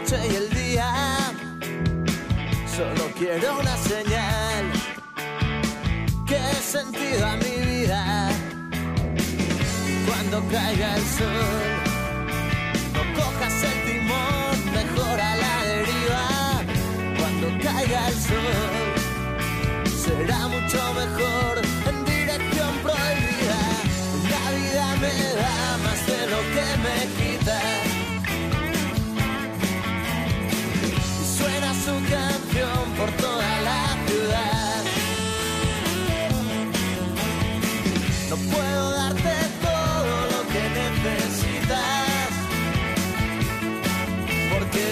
Noche 0.01 0.17
y 0.31 0.35
el 0.37 0.51
día. 0.51 0.93
Solo 2.77 3.11
quiero 3.19 3.59
una 3.59 3.77
señal 3.77 4.65
que 6.27 6.35
dé 6.35 6.55
sentido 6.55 7.27
a 7.27 7.37
mi 7.37 7.57
vida 7.67 8.31
cuando 10.07 10.43
caiga 10.49 10.97
el 10.97 11.03
sol. 11.03 11.67
No 12.95 13.03
cojas 13.15 13.63
el 13.63 13.79
timón, 13.87 14.75
mejora 14.75 15.37
la 15.37 15.65
deriva. 15.65 16.27
Cuando 17.19 17.47
caiga 17.63 18.09
el 18.09 18.15
sol, 18.15 18.95
será 20.05 20.49
mucho 20.49 20.79
mejor 20.95 21.70
su 31.85 31.93
canción 32.11 32.85
por 32.99 33.11
toda 33.13 33.61
la 33.63 33.97
ciudad. 34.07 34.83
No 38.29 38.37
puedo 38.37 38.91
darte 38.91 39.35
todo 39.63 40.15
lo 40.33 40.41
que 40.53 40.63
necesitas, 40.83 42.29
porque 44.53 44.85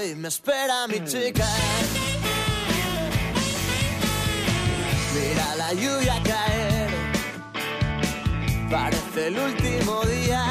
hoy 0.00 0.14
me 0.16 0.28
espera 0.28 0.86
mi 0.88 1.00
chica. 1.04 1.48
Mira 5.14 5.46
la 5.56 5.72
lluvia 5.74 6.20
caer, 6.24 6.90
parece 8.70 9.26
el 9.28 9.38
último 9.38 10.02
día 10.04 10.42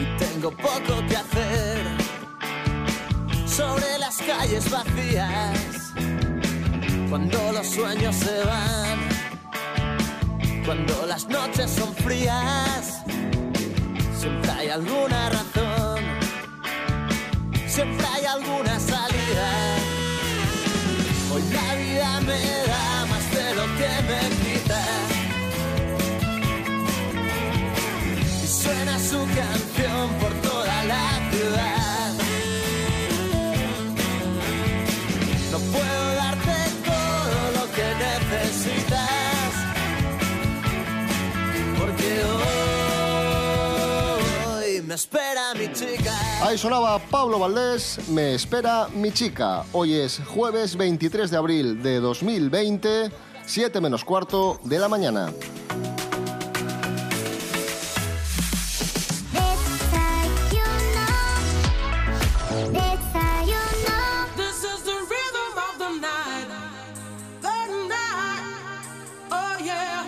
y 0.00 0.04
tengo 0.18 0.50
poco 0.50 1.04
que 1.08 1.16
hacer 1.16 1.85
sobre 3.56 3.98
las 3.98 4.18
calles 4.18 4.70
vacías. 4.70 5.92
Cuando 7.08 7.52
los 7.52 7.66
sueños 7.66 8.14
se 8.14 8.44
van. 8.44 8.98
Cuando 10.66 11.06
las 11.06 11.26
noches 11.28 11.70
son 11.70 11.94
frías, 11.94 13.02
siempre 14.18 14.50
hay 14.50 14.68
alguna 14.68 15.30
razón, 15.30 16.00
siempre 17.68 18.06
hay 18.14 18.24
alguna 18.24 18.80
salida. 18.80 19.48
Hoy 21.32 21.42
la 21.52 21.74
vida 21.76 22.20
me 22.22 22.40
da 22.70 23.06
más 23.06 23.24
de 23.36 23.54
lo 23.54 23.64
que 23.78 23.90
me 24.08 24.20
quita. 24.42 24.82
Y 28.42 28.46
suena 28.46 28.98
su 28.98 29.18
canción 29.36 29.55
espera 44.96 45.52
mi 45.52 45.70
chica. 45.74 46.10
Ahí 46.42 46.56
sonaba 46.56 46.98
Pablo 46.98 47.38
Valdés, 47.38 48.08
Me 48.08 48.34
espera 48.34 48.88
mi 48.94 49.12
chica. 49.12 49.62
Hoy 49.72 49.92
es 49.92 50.22
jueves 50.26 50.74
23 50.74 51.30
de 51.30 51.36
abril 51.36 51.82
de 51.82 52.00
2020, 52.00 53.10
7 53.44 53.80
menos 53.82 54.06
cuarto 54.06 54.58
de 54.64 54.78
la 54.78 54.88
mañana. 54.88 55.30
Oh. 59.34 59.56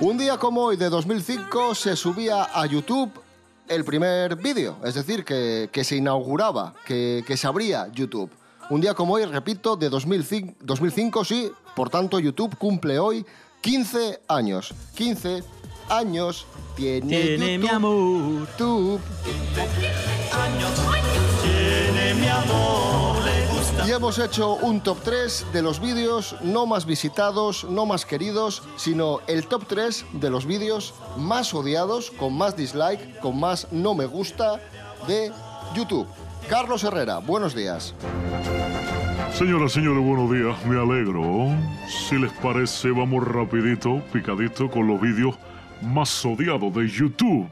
Un 0.00 0.16
día 0.16 0.38
como 0.38 0.62
hoy 0.62 0.78
de 0.78 0.88
2005 0.88 1.74
se 1.74 1.94
subía 1.94 2.44
a 2.44 2.64
YouTube 2.64 3.27
el 3.68 3.84
primer 3.84 4.36
vídeo, 4.36 4.76
es 4.84 4.94
decir, 4.94 5.24
que, 5.24 5.68
que 5.72 5.84
se 5.84 5.96
inauguraba, 5.96 6.74
que, 6.86 7.22
que 7.26 7.36
se 7.36 7.46
abría 7.46 7.88
YouTube. 7.92 8.30
Un 8.70 8.80
día 8.80 8.94
como 8.94 9.14
hoy, 9.14 9.24
repito, 9.24 9.76
de 9.76 9.88
2005, 9.88 10.54
2005, 10.60 11.24
sí, 11.24 11.50
por 11.74 11.88
tanto 11.90 12.18
YouTube 12.18 12.56
cumple 12.58 12.98
hoy 12.98 13.24
15 13.62 14.20
años. 14.28 14.74
15 14.94 15.42
años 15.88 16.46
tiene, 16.76 17.06
Tiene 17.06 17.58
mi 17.58 17.66
YouTube. 17.66 19.00
amor. 22.44 23.27
Y 23.86 23.90
hemos 23.90 24.18
hecho 24.18 24.54
un 24.54 24.80
top 24.80 24.98
3 25.02 25.46
de 25.52 25.62
los 25.62 25.80
vídeos 25.80 26.36
no 26.42 26.66
más 26.66 26.84
visitados, 26.84 27.64
no 27.64 27.86
más 27.86 28.04
queridos, 28.04 28.62
sino 28.76 29.20
el 29.26 29.46
top 29.46 29.66
3 29.66 30.04
de 30.12 30.30
los 30.30 30.46
vídeos 30.46 30.94
más 31.16 31.54
odiados, 31.54 32.10
con 32.10 32.36
más 32.36 32.56
dislike, 32.56 33.20
con 33.20 33.38
más 33.38 33.68
no 33.72 33.94
me 33.94 34.06
gusta 34.06 34.60
de 35.06 35.32
YouTube. 35.74 36.06
Carlos 36.48 36.84
Herrera, 36.84 37.18
buenos 37.18 37.54
días. 37.54 37.94
Señoras, 39.32 39.72
señores, 39.72 40.04
buenos 40.04 40.30
días, 40.30 40.66
me 40.66 40.80
alegro. 40.80 41.56
Si 41.88 42.16
les 42.16 42.32
parece, 42.32 42.90
vamos 42.90 43.24
rapidito, 43.24 44.02
picadito, 44.12 44.70
con 44.70 44.86
los 44.86 45.00
vídeos 45.00 45.36
más 45.82 46.24
odiados 46.24 46.74
de 46.74 46.88
YouTube. 46.88 47.48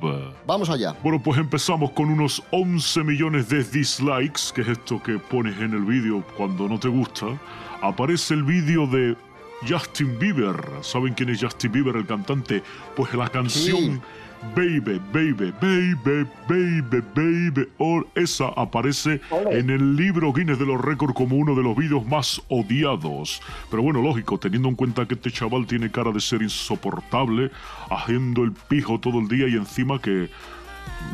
Vamos 0.47 0.71
allá. 0.71 0.95
Bueno, 1.03 1.23
pues 1.23 1.39
empezamos 1.39 1.91
con 1.93 2.11
unos 2.11 2.43
11 2.51 3.05
millones 3.05 3.49
de 3.49 3.65
dislikes, 3.65 4.53
que 4.55 4.63
es 4.63 4.69
esto 4.69 5.03
que 5.03 5.19
pones 5.19 5.59
en 5.59 5.73
el 5.73 5.85
vídeo 5.85 6.25
cuando 6.37 6.69
no 6.69 6.79
te 6.79 6.89
gusta. 6.89 7.27
Aparece 7.83 8.35
el 8.35 8.43
vídeo 8.43 8.87
de 8.87 9.17
Justin 9.69 10.19
Bieber. 10.19 10.57
¿Saben 10.83 11.15
quién 11.15 11.31
es 11.31 11.43
Justin 11.43 11.73
Bieber, 11.73 11.97
el 11.97 12.07
cantante? 12.07 12.63
Pues 12.95 13.13
la 13.15 13.29
canción 13.29 14.03
Baby, 14.55 15.01
Baby, 15.13 15.53
Baby, 15.61 16.27
Baby, 16.49 17.03
Baby, 17.15 17.69
or 17.79 18.07
esa 18.15 18.49
aparece 18.57 19.21
en 19.51 19.71
el 19.71 19.97
libro 19.97 20.33
Guinness 20.33 20.59
de 20.59 20.67
los 20.67 20.81
Récords 20.81 21.15
como 21.15 21.37
uno 21.37 21.55
de 21.55 21.63
los 21.63 21.77
vídeos 21.77 22.07
más 22.07 22.41
odiados. 22.49 23.41
Pero 23.71 23.83
bueno, 23.83 24.01
lógico, 24.03 24.39
teniendo 24.39 24.69
en 24.69 24.75
cuenta 24.77 25.07
que 25.07 25.15
este 25.15 25.31
chaval 25.31 25.67
tiene 25.67 25.91
cara 25.91 26.11
de 26.13 26.21
ser 26.21 26.43
insoportable, 26.43 27.51
haciendo 27.91 28.45
el 28.45 28.53
pijo 28.53 28.99
todo 29.01 29.19
el 29.19 29.29
día 29.29 29.49
y 29.49 29.55
encima 29.55 30.01
que 30.01 30.31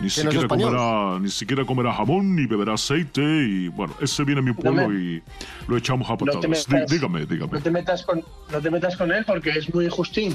ni 0.02 0.10
siquiera 0.10 0.46
comerá, 0.48 1.18
ni 1.20 1.28
siquiera 1.30 1.64
comerá 1.64 1.92
jamón 1.94 2.36
ni 2.36 2.46
beberá 2.46 2.74
aceite 2.74 3.22
y 3.22 3.68
bueno, 3.68 3.94
ese 4.00 4.22
viene 4.24 4.40
a 4.40 4.44
mi 4.44 4.52
pueblo 4.52 4.92
y 4.92 5.22
lo 5.66 5.76
echamos 5.76 6.08
a 6.08 6.12
No 6.12 6.18
patadas. 6.18 6.66
Dí- 6.68 6.72
metas- 6.74 6.90
dígame, 6.90 7.26
dígame. 7.26 7.52
No 7.52 7.60
te 7.60 7.70
metas 7.70 8.02
con, 8.04 8.22
no 8.52 8.60
te 8.60 8.70
metas 8.70 8.96
con 8.96 9.10
él 9.12 9.24
porque 9.26 9.50
es 9.50 9.72
muy 9.74 9.88
justín. 9.88 10.34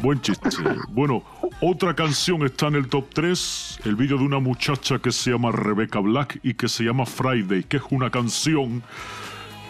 Buen 0.00 0.20
chiste. 0.20 0.48
Bueno, 0.90 1.24
otra 1.60 1.94
canción 1.94 2.44
está 2.44 2.68
en 2.68 2.76
el 2.76 2.88
top 2.88 3.06
3, 3.12 3.80
el 3.84 3.96
vídeo 3.96 4.16
de 4.16 4.24
una 4.24 4.38
muchacha 4.38 5.00
que 5.00 5.10
se 5.10 5.32
llama 5.32 5.50
Rebecca 5.50 5.98
Black 5.98 6.38
y 6.44 6.54
que 6.54 6.68
se 6.68 6.84
llama 6.84 7.04
Friday, 7.04 7.64
que 7.64 7.78
es 7.78 7.82
una 7.90 8.08
canción 8.08 8.82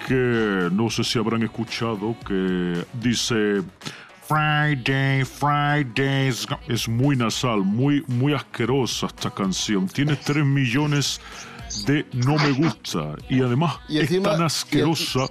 que 0.07 0.69
no 0.71 0.91
sé 0.91 1.05
si 1.05 1.19
habrán 1.19 1.43
escuchado, 1.43 2.15
que 2.27 2.85
dice 3.01 3.63
Friday, 4.27 5.25
Friday. 5.25 6.31
Es 6.69 6.89
muy 6.89 7.17
nasal, 7.17 7.61
muy, 7.61 8.05
muy 8.07 8.35
asquerosa 8.35 9.07
esta 9.07 9.31
canción. 9.31 9.89
Tiene 9.89 10.15
3 10.17 10.45
millones 10.45 11.23
de 11.87 12.07
no 12.13 12.37
me 12.37 12.51
gusta 12.53 13.15
y 13.29 13.41
además 13.41 13.77
Y 13.89 13.99
es 13.99 14.23
tan 14.23 14.41
y- 14.41 14.45
asquerosa 14.45 15.27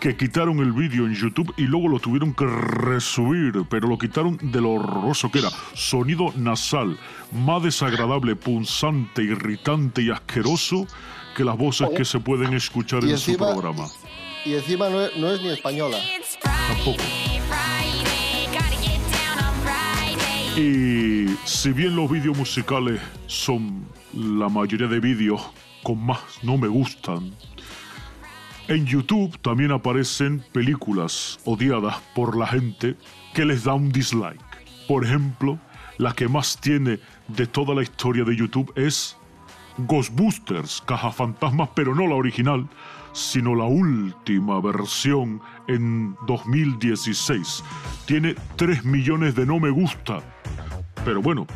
que 0.00 0.16
quitaron 0.16 0.58
el 0.58 0.72
vídeo 0.72 1.06
en 1.06 1.14
YouTube 1.14 1.52
y 1.56 1.62
luego 1.62 1.88
lo 1.88 1.98
tuvieron 2.00 2.34
que 2.34 2.44
resubir, 2.46 3.52
pero 3.70 3.88
lo 3.88 3.98
quitaron 3.98 4.38
de 4.42 4.60
lo 4.60 4.72
horroroso 4.72 5.30
que 5.30 5.38
era. 5.40 5.50
Sonido 5.74 6.32
nasal, 6.36 6.98
más 7.32 7.62
desagradable, 7.62 8.34
punzante, 8.36 9.22
irritante 9.22 10.02
y 10.02 10.10
asqueroso 10.10 10.86
que 11.36 11.44
las 11.44 11.56
voces 11.56 11.88
que 11.96 12.04
se 12.04 12.18
pueden 12.20 12.52
escuchar 12.54 13.04
Y 13.04 13.10
en 13.12 13.18
su 13.18 13.36
programa. 13.36 13.84
Y 14.44 14.54
encima 14.54 14.88
no 14.90 15.00
es, 15.02 15.16
no 15.16 15.30
es 15.30 15.40
ni 15.40 15.48
española. 15.50 15.98
Tampoco. 16.42 17.02
Y 20.56 21.26
si 21.44 21.72
bien 21.72 21.96
los 21.96 22.10
vídeos 22.10 22.36
musicales 22.36 23.00
son 23.26 23.84
la 24.12 24.48
mayoría 24.48 24.86
de 24.86 25.00
vídeos 25.00 25.40
con 25.82 26.04
más 26.04 26.20
no 26.42 26.56
me 26.56 26.68
gustan, 26.68 27.32
en 28.68 28.86
YouTube 28.86 29.36
también 29.40 29.72
aparecen 29.72 30.44
películas 30.52 31.40
odiadas 31.44 32.00
por 32.14 32.36
la 32.36 32.46
gente 32.46 32.96
que 33.34 33.44
les 33.44 33.64
da 33.64 33.74
un 33.74 33.90
dislike. 33.90 34.40
Por 34.86 35.04
ejemplo, 35.04 35.58
la 35.98 36.12
que 36.12 36.28
más 36.28 36.58
tiene 36.60 37.00
de 37.28 37.46
toda 37.46 37.74
la 37.74 37.82
historia 37.82 38.24
de 38.24 38.36
YouTube 38.36 38.72
es 38.76 39.16
Ghostbusters, 39.78 40.82
Cajafantasmas, 40.86 41.70
pero 41.74 41.94
no 41.94 42.06
la 42.06 42.14
original, 42.14 42.68
sino 43.12 43.54
la 43.54 43.64
última 43.64 44.60
versión 44.60 45.40
en 45.66 46.16
2016. 46.26 47.64
Tiene 48.06 48.36
3 48.56 48.84
millones 48.84 49.34
de 49.34 49.44
no 49.44 49.58
me 49.58 49.70
gusta. 49.70 50.20
Pero 51.04 51.20
bueno, 51.20 51.46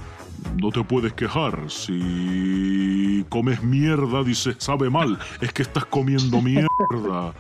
no 0.60 0.70
te 0.70 0.82
puedes 0.84 1.12
quejar. 1.12 1.70
Si 1.70 3.24
comes 3.28 3.62
mierda, 3.62 4.22
dices, 4.22 4.56
sabe 4.58 4.90
mal. 4.90 5.18
Es 5.40 5.52
que 5.52 5.62
estás 5.62 5.84
comiendo 5.86 6.40
mierda. 6.40 6.68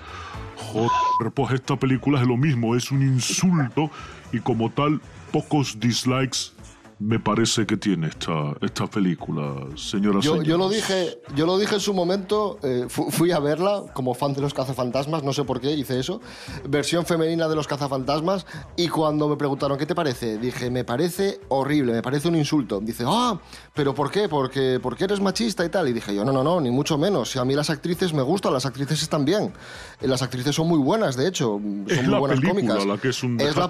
Joder, 0.56 1.32
pues 1.34 1.52
esta 1.52 1.76
película 1.76 2.20
es 2.20 2.26
lo 2.26 2.36
mismo, 2.36 2.74
es 2.74 2.90
un 2.90 3.02
insulto 3.02 3.90
y 4.32 4.40
como 4.40 4.70
tal, 4.70 5.00
pocos 5.30 5.78
dislikes 5.78 6.55
me 6.98 7.20
parece 7.20 7.66
que 7.66 7.76
tiene 7.76 8.06
esta, 8.08 8.54
esta 8.62 8.86
película, 8.86 9.66
señora 9.76 10.20
Yo, 10.20 10.42
yo 10.42 10.56
lo 10.56 10.70
dije, 10.70 11.18
yo 11.34 11.44
lo 11.44 11.58
dije 11.58 11.74
en 11.74 11.80
su 11.80 11.92
momento, 11.92 12.58
eh, 12.62 12.86
fu- 12.88 13.10
fui 13.10 13.32
a 13.32 13.38
verla 13.38 13.84
como 13.92 14.14
fan 14.14 14.32
de 14.32 14.40
los 14.40 14.54
cazafantasmas, 14.54 15.22
no 15.22 15.34
sé 15.34 15.44
por 15.44 15.60
qué 15.60 15.72
hice 15.72 16.00
eso, 16.00 16.22
versión 16.66 17.04
femenina 17.04 17.48
de 17.48 17.54
los 17.54 17.66
cazafantasmas, 17.66 18.46
y 18.76 18.88
cuando 18.88 19.28
me 19.28 19.36
preguntaron 19.36 19.76
qué 19.76 19.84
te 19.84 19.94
parece, 19.94 20.38
dije, 20.38 20.70
me 20.70 20.84
parece 20.84 21.38
horrible, 21.48 21.92
me 21.92 22.00
parece 22.02 22.28
un 22.28 22.36
insulto. 22.36 22.80
Dice, 22.80 23.04
ah, 23.06 23.38
pero 23.74 23.94
¿por 23.94 24.10
qué? 24.10 24.26
Porque, 24.28 24.80
porque 24.82 25.04
eres 25.04 25.20
machista 25.20 25.64
y 25.66 25.68
tal. 25.68 25.88
Y 25.88 25.92
dije 25.92 26.14
yo, 26.14 26.24
no, 26.24 26.32
no, 26.32 26.42
no, 26.42 26.60
ni 26.62 26.70
mucho 26.70 26.96
menos. 26.96 27.30
Si 27.30 27.38
a 27.38 27.44
mí 27.44 27.54
las 27.54 27.68
actrices 27.68 28.14
me 28.14 28.22
gustan, 28.22 28.54
las 28.54 28.64
actrices 28.64 29.02
están 29.02 29.24
bien. 29.26 29.52
Las 30.00 30.22
actrices 30.22 30.54
son 30.54 30.66
muy 30.68 30.78
buenas, 30.78 31.14
de 31.16 31.28
hecho, 31.28 31.60
son 31.60 31.84
Es 31.88 32.06
muy 32.08 32.18
buenas 32.18 32.40
cómicas. 32.40 32.86
la 32.86 32.96
que 32.96 33.08
es 33.10 33.22
un 33.22 33.38
es 33.40 33.54
la. 33.54 33.68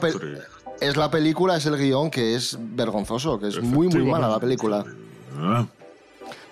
Es 0.81 0.97
la 0.97 1.11
película, 1.11 1.57
es 1.57 1.67
el 1.67 1.77
guion 1.77 2.11
que 2.11 2.35
es 2.35 2.59
vergonzoso, 2.59 3.39
que 3.39 3.49
es 3.49 3.62
muy, 3.62 3.89
muy 3.89 4.05
mala 4.05 4.29
la 4.29 4.41
película. 4.41 4.85
Ah. 5.39 5.67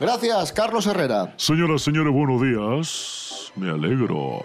Gracias, 0.00 0.52
Carlos 0.52 0.86
Herrera. 0.86 1.34
Señoras, 1.36 1.82
señores, 1.82 2.12
buenos 2.12 2.42
días. 2.42 3.52
Me 3.56 3.70
alegro. 3.70 4.40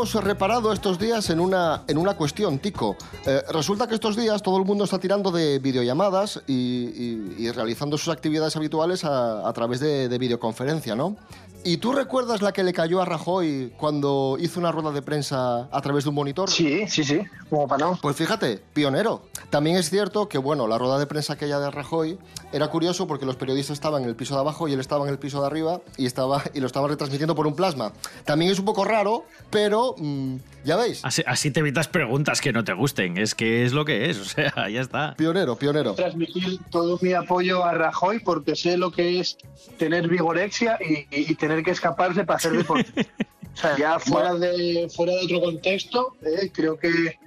Hemos 0.00 0.14
reparado 0.24 0.72
estos 0.72 0.98
días 0.98 1.28
en 1.28 1.40
una, 1.40 1.82
en 1.86 1.98
una 1.98 2.14
cuestión, 2.14 2.58
Tico. 2.58 2.96
Eh, 3.26 3.42
resulta 3.52 3.86
que 3.86 3.94
estos 3.94 4.16
días 4.16 4.42
todo 4.42 4.56
el 4.56 4.64
mundo 4.64 4.84
está 4.84 4.98
tirando 4.98 5.30
de 5.30 5.58
videollamadas 5.58 6.40
y, 6.46 6.54
y- 6.54 7.34
y 7.38 7.50
realizando 7.50 7.98
sus 7.98 8.08
actividades 8.08 8.56
habituales 8.56 9.04
a, 9.04 9.46
a 9.46 9.52
través 9.52 9.78
de, 9.80 10.08
de 10.08 10.18
videoconferencia, 10.18 10.96
¿no? 10.96 11.16
¿Y 11.62 11.76
tú 11.76 11.92
recuerdas 11.92 12.40
la 12.40 12.52
que 12.52 12.62
le 12.64 12.72
cayó 12.72 13.02
a 13.02 13.04
Rajoy 13.04 13.72
cuando 13.76 14.36
hizo 14.40 14.58
una 14.58 14.72
rueda 14.72 14.92
de 14.92 15.02
prensa 15.02 15.68
a 15.70 15.80
través 15.82 16.04
de 16.04 16.08
un 16.10 16.14
monitor? 16.16 16.48
Sí, 16.50 16.86
sí, 16.88 17.04
sí, 17.04 17.20
como 17.50 17.68
para 17.68 17.86
no. 17.86 17.98
Pues 18.00 18.16
fíjate, 18.16 18.62
pionero. 18.72 19.22
También 19.50 19.76
es 19.76 19.90
cierto 19.90 20.28
que, 20.28 20.38
bueno, 20.38 20.66
la 20.66 20.78
rueda 20.78 20.98
de 20.98 21.06
prensa 21.06 21.34
aquella 21.34 21.58
de 21.60 21.70
Rajoy 21.70 22.18
era 22.52 22.68
curioso 22.68 23.06
porque 23.06 23.26
los 23.26 23.36
periodistas 23.36 23.74
estaban 23.74 24.02
en 24.04 24.08
el 24.08 24.16
piso 24.16 24.34
de 24.34 24.40
abajo 24.40 24.68
y 24.68 24.72
él 24.72 24.80
estaba 24.80 25.04
en 25.06 25.10
el 25.12 25.18
piso 25.18 25.40
de 25.42 25.46
arriba 25.48 25.80
y, 25.98 26.06
estaba, 26.06 26.42
y 26.54 26.60
lo 26.60 26.66
estaban 26.66 26.88
retransmitiendo 26.88 27.34
por 27.34 27.46
un 27.46 27.54
plasma. 27.54 27.92
También 28.24 28.50
es 28.50 28.58
un 28.58 28.64
poco 28.64 28.84
raro, 28.84 29.24
pero 29.50 29.94
mm, 29.98 30.36
ya 30.64 30.76
veis. 30.76 31.04
Así, 31.04 31.22
así 31.26 31.50
te 31.50 31.60
evitas 31.60 31.88
preguntas 31.88 32.40
que 32.40 32.52
no 32.52 32.64
te 32.64 32.72
gusten. 32.72 33.18
Es 33.18 33.34
que 33.34 33.64
es 33.66 33.72
lo 33.72 33.84
que 33.84 34.08
es. 34.08 34.18
O 34.20 34.24
sea, 34.24 34.68
ya 34.70 34.80
está. 34.80 35.14
Pionero, 35.16 35.56
pionero. 35.56 35.94
Transmitir 35.94 36.58
todo 36.70 36.98
mi 37.02 37.12
apoyo 37.12 37.64
a 37.64 37.72
Rajoy 37.74 38.20
porque 38.20 38.54
sé 38.56 38.76
lo 38.78 38.90
que 38.92 39.20
es 39.20 39.36
tener 39.76 40.08
vigorexia 40.08 40.78
y, 40.80 41.00
y- 41.14 41.30
y 41.32 41.34
tener 41.50 41.64
que 41.64 41.72
escaparse 41.72 42.24
para 42.24 42.36
hacer 42.36 42.52
deporte. 42.52 43.08
O 43.54 43.56
sea, 43.56 43.76
ya 43.76 43.98
fuera 43.98 44.34
de, 44.34 44.88
fuera 44.94 45.12
de 45.14 45.24
otro 45.24 45.40
contexto, 45.40 46.16
eh, 46.22 46.50
creo 46.52 46.78
que 46.78 47.18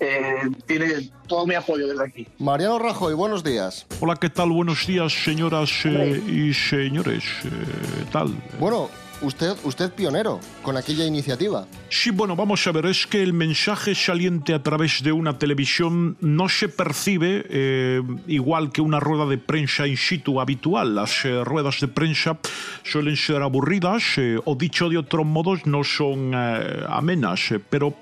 eh, 0.00 0.50
tiene 0.66 1.10
todo 1.28 1.46
mi 1.46 1.54
apoyo 1.54 1.86
desde 1.86 2.04
aquí. 2.04 2.26
Mariano 2.38 2.80
Rajoy, 2.80 3.14
buenos 3.14 3.44
días. 3.44 3.86
Hola, 4.00 4.16
¿qué 4.16 4.30
tal? 4.30 4.50
Buenos 4.50 4.84
días, 4.86 5.12
señoras 5.12 5.70
eh, 5.84 6.20
y 6.26 6.52
señores. 6.52 7.24
Eh, 7.44 8.04
tal. 8.10 8.34
Bueno, 8.58 8.90
usted, 9.22 9.54
usted 9.64 9.92
pionero 9.92 10.40
con 10.62 10.76
aquella 10.76 11.04
iniciativa. 11.04 11.66
Sí, 11.90 12.10
bueno, 12.10 12.36
vamos 12.36 12.66
a 12.66 12.72
ver, 12.72 12.86
es 12.86 13.06
que 13.06 13.22
el 13.22 13.32
mensaje 13.32 13.94
saliente 13.94 14.54
a 14.54 14.62
través 14.62 15.02
de 15.02 15.12
una 15.12 15.38
televisión 15.38 16.16
no 16.20 16.48
se 16.48 16.68
percibe 16.68 17.44
eh, 17.48 18.02
igual 18.26 18.72
que 18.72 18.80
una 18.80 19.00
rueda 19.00 19.26
de 19.26 19.38
prensa 19.38 19.86
in 19.86 19.96
situ 19.96 20.40
habitual. 20.40 20.94
Las 20.94 21.24
eh, 21.24 21.44
ruedas 21.44 21.80
de 21.80 21.88
prensa 21.88 22.38
suelen 22.82 23.16
ser 23.16 23.42
aburridas 23.42 24.02
eh, 24.18 24.38
o 24.44 24.54
dicho 24.54 24.88
de 24.88 24.98
otro 24.98 25.24
modo 25.24 25.56
no 25.64 25.84
son 25.84 26.34
amenas, 26.34 27.54
pero 27.70 27.94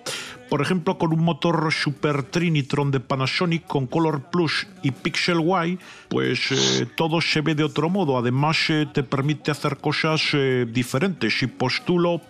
por 0.48 0.62
ejemplo 0.62 0.98
con 0.98 1.12
un 1.12 1.24
motor 1.24 1.72
Super 1.72 2.22
Trinitron 2.22 2.90
de 2.90 3.00
Panasonic 3.00 3.66
con 3.66 3.86
Color 3.86 4.30
Plus 4.30 4.66
y 4.82 4.90
Pixel 4.90 5.40
Y, 5.66 5.78
pues 6.08 6.50
eh, 6.50 6.86
todo 6.96 7.20
se 7.20 7.40
ve 7.40 7.54
de 7.54 7.64
otro 7.64 7.90
modo. 7.90 8.18
Además 8.18 8.58
eh, 8.68 8.86
te 8.92 9.02
permite 9.02 9.50
hacer 9.50 9.78
cosas 9.78 10.22
eh, 10.32 10.66
diferentes. 10.68 11.38
Si 11.38 11.46
postulo 11.46 12.20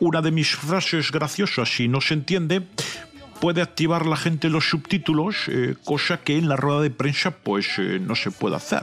una 0.00 0.20
de 0.20 0.30
mis 0.30 0.54
frases 0.56 1.12
graciosas 1.12 1.76
si 1.76 1.88
no 1.88 2.00
se 2.00 2.14
entiende, 2.14 2.62
puede 3.40 3.62
activar 3.62 4.06
la 4.06 4.16
gente 4.16 4.48
los 4.48 4.68
subtítulos, 4.68 5.36
cosa 5.84 6.18
que 6.18 6.38
en 6.38 6.48
la 6.48 6.56
rueda 6.56 6.80
de 6.80 6.90
prensa 6.90 7.30
pues 7.30 7.78
no 7.78 8.14
se 8.14 8.30
puede 8.30 8.56
hacer. 8.56 8.82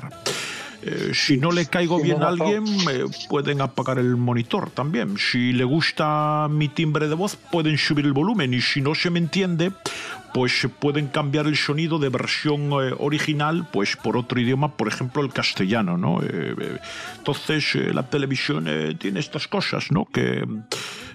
Eh, 0.82 1.12
si 1.14 1.38
no 1.38 1.52
le 1.52 1.66
caigo 1.66 2.02
bien 2.02 2.24
a 2.24 2.30
alguien, 2.30 2.66
eh, 2.90 3.06
pueden 3.30 3.62
apagar 3.62 4.00
el 4.00 4.16
monitor 4.16 4.70
también. 4.70 5.18
Si 5.18 5.52
le 5.52 5.64
gusta 5.64 6.48
mi 6.50 6.70
timbre 6.70 7.08
de 7.08 7.16
voz, 7.16 7.36
pueden 7.36 7.78
subir 7.78 8.06
el 8.06 8.14
volumen. 8.14 8.54
Y 8.54 8.62
si 8.62 8.82
no 8.82 8.96
se 8.96 9.10
me 9.10 9.20
entiende, 9.20 9.72
pues 10.34 10.68
pueden 10.80 11.08
cambiar 11.08 11.48
el 11.48 11.58
sonido 11.58 12.00
de 12.00 12.10
versión 12.10 12.72
eh, 12.72 12.94
original 12.98 13.68
pues 13.72 13.98
por 13.98 14.16
otro 14.16 14.40
idioma, 14.40 14.78
por 14.78 14.88
ejemplo 14.88 15.22
el 15.22 15.34
castellano, 15.34 15.98
¿no? 15.98 16.22
Eh, 16.24 16.78
entonces 17.18 17.76
la 17.94 18.04
televisión 18.04 18.96
tiene 18.98 19.20
estas 19.20 19.48
cosas, 19.48 19.92
¿no? 19.92 20.06
Que 20.06 20.46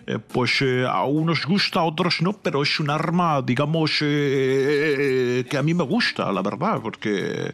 eh, 0.06 0.18
pues 0.18 0.60
eh, 0.60 0.86
a 0.86 1.04
unos 1.04 1.46
gusta, 1.46 1.80
a 1.80 1.84
otros 1.84 2.20
no, 2.20 2.32
pero 2.34 2.62
es 2.62 2.78
un 2.80 2.90
arma, 2.90 3.42
digamos, 3.42 4.02
eh, 4.02 5.40
eh, 5.40 5.46
que 5.48 5.56
a 5.56 5.62
mí 5.62 5.74
me 5.74 5.84
gusta, 5.84 6.30
la 6.32 6.42
verdad, 6.42 6.80
porque 6.82 7.52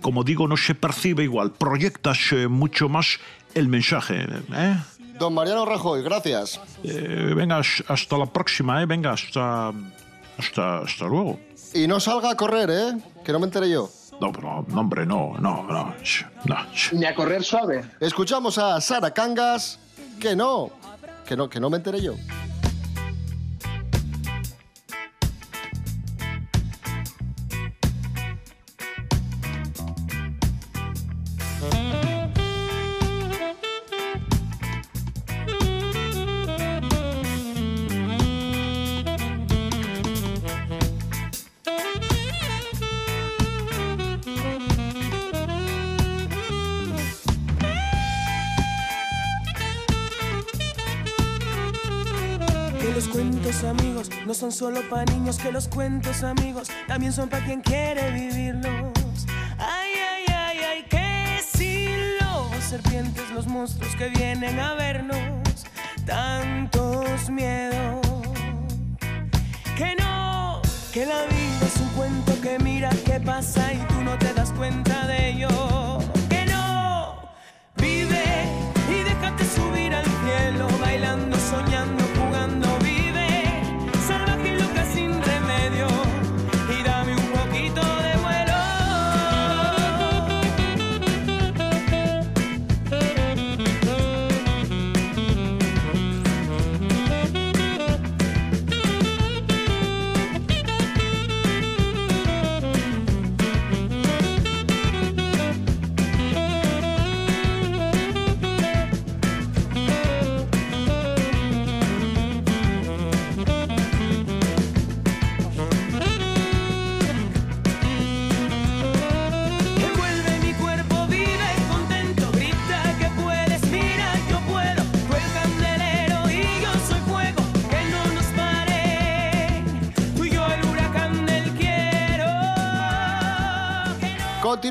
como 0.00 0.24
digo, 0.24 0.48
no 0.48 0.56
se 0.56 0.74
percibe 0.74 1.24
igual, 1.24 1.52
proyectas 1.52 2.32
eh, 2.32 2.48
mucho 2.48 2.88
más 2.88 3.18
el 3.54 3.68
mensaje, 3.68 4.26
¿eh? 4.54 4.76
Don 5.18 5.34
Mariano 5.34 5.66
Rajoy, 5.66 6.02
gracias. 6.02 6.58
Eh, 6.82 7.34
venga, 7.36 7.58
hasta 7.58 8.16
la 8.16 8.26
próxima, 8.26 8.80
¿eh? 8.82 8.86
Venga, 8.86 9.12
hasta, 9.12 9.70
hasta, 10.38 10.78
hasta 10.78 11.04
luego. 11.04 11.38
Y 11.74 11.86
no 11.86 12.00
salga 12.00 12.30
a 12.30 12.36
correr, 12.36 12.70
¿eh? 12.70 12.98
Que 13.22 13.32
no 13.32 13.38
me 13.38 13.44
enteré 13.44 13.68
yo. 13.68 13.90
No, 14.20 14.32
no, 14.32 14.80
hombre, 14.80 15.04
no, 15.04 15.34
no, 15.38 15.62
no. 15.64 15.94
no. 16.46 16.56
Ni 16.92 17.04
a 17.04 17.14
correr 17.14 17.42
suave. 17.42 17.84
Escuchamos 18.00 18.56
a 18.58 18.80
Sara 18.80 19.12
Cangas. 19.12 19.78
Que 20.18 20.36
no. 20.36 20.70
Que 21.30 21.36
no, 21.36 21.48
que 21.48 21.60
no 21.60 21.70
me 21.70 21.76
enteré 21.76 22.00
yo. 22.02 22.16
Solo 54.60 54.86
para 54.90 55.06
niños, 55.06 55.38
que 55.38 55.50
los 55.50 55.68
cuentos 55.68 56.22
amigos 56.22 56.68
también 56.86 57.14
son 57.14 57.30
para 57.30 57.42
quien 57.46 57.62
quiere 57.62 58.10
vivirlos. 58.10 58.92
Ay, 59.56 59.92
ay, 60.12 60.24
ay, 60.28 60.58
ay, 60.70 60.82
que 60.82 61.40
si 61.42 61.88
los 62.20 62.62
serpientes, 62.62 63.30
los 63.30 63.46
monstruos 63.46 63.96
que 63.96 64.10
vienen 64.10 64.60
a 64.60 64.74
vernos, 64.74 65.16
tantos 66.04 67.30
miedos. 67.30 68.06
Que 69.78 69.96
no, 69.98 70.60
que 70.92 71.06
la 71.06 71.22
vida 71.24 71.66
es 71.66 71.80
un 71.80 71.88
cuento 71.96 72.38
que 72.42 72.58
mira 72.58 72.90
qué 73.06 73.18
pasa 73.18 73.72
y 73.72 73.78
tú 73.88 74.02
no 74.02 74.18
te 74.18 74.34
das 74.34 74.52
cuenta 74.52 75.06
de 75.06 75.30
ello. 75.30 75.79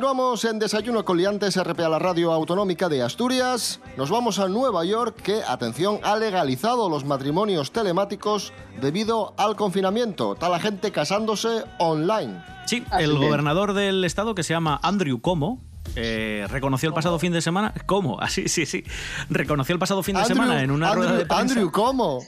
Continuamos 0.09 0.43
en 0.45 0.57
Desayuno 0.57 1.05
con 1.05 1.17
Liantes 1.17 1.55
RP 1.63 1.81
a 1.81 1.87
la 1.89 1.99
Radio 1.99 2.33
Autonómica 2.33 2.89
de 2.89 3.03
Asturias. 3.03 3.79
Nos 3.95 4.09
vamos 4.09 4.39
a 4.39 4.47
Nueva 4.47 4.83
York 4.83 5.21
que, 5.21 5.43
atención, 5.43 5.99
ha 6.01 6.17
legalizado 6.17 6.89
los 6.89 7.05
matrimonios 7.05 7.71
telemáticos 7.71 8.51
debido 8.81 9.35
al 9.37 9.55
confinamiento. 9.55 10.33
Está 10.33 10.49
la 10.49 10.59
gente 10.59 10.91
casándose 10.91 11.63
online. 11.77 12.43
Sí, 12.65 12.83
Así 12.89 13.03
el 13.03 13.19
gobernador 13.19 13.73
del 13.73 14.03
estado, 14.03 14.33
que 14.33 14.41
se 14.41 14.51
llama 14.51 14.79
Andrew 14.81 15.21
Como, 15.21 15.61
eh, 16.01 16.47
reconoció 16.49 16.87
el 16.89 16.95
pasado 16.95 17.19
fin 17.19 17.31
de 17.33 17.41
semana. 17.41 17.73
¿Cómo? 17.85 18.19
Así, 18.21 18.47
sí, 18.47 18.65
sí. 18.65 18.83
Reconoció 19.29 19.73
el 19.73 19.79
pasado 19.79 20.01
fin 20.03 20.15
de 20.15 20.21
Andrew- 20.21 20.27
semana 20.27 20.63
en 20.63 20.71
una 20.71 20.93
rueda 20.93 21.11
de 21.13 21.23
Andrew- 21.23 21.27
prensa. 21.27 21.41
Andrew, 21.53 21.71
¿cómo? 21.71 22.19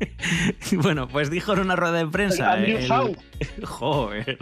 Bueno, 0.72 1.08
pues 1.08 1.28
dijo 1.30 1.52
en 1.54 1.60
una 1.60 1.74
rueda 1.76 1.98
de 1.98 2.06
prensa. 2.06 2.52
Andrew 2.52 2.78
el- 2.78 2.90
Howe. 2.92 3.16
Joder. 3.64 4.38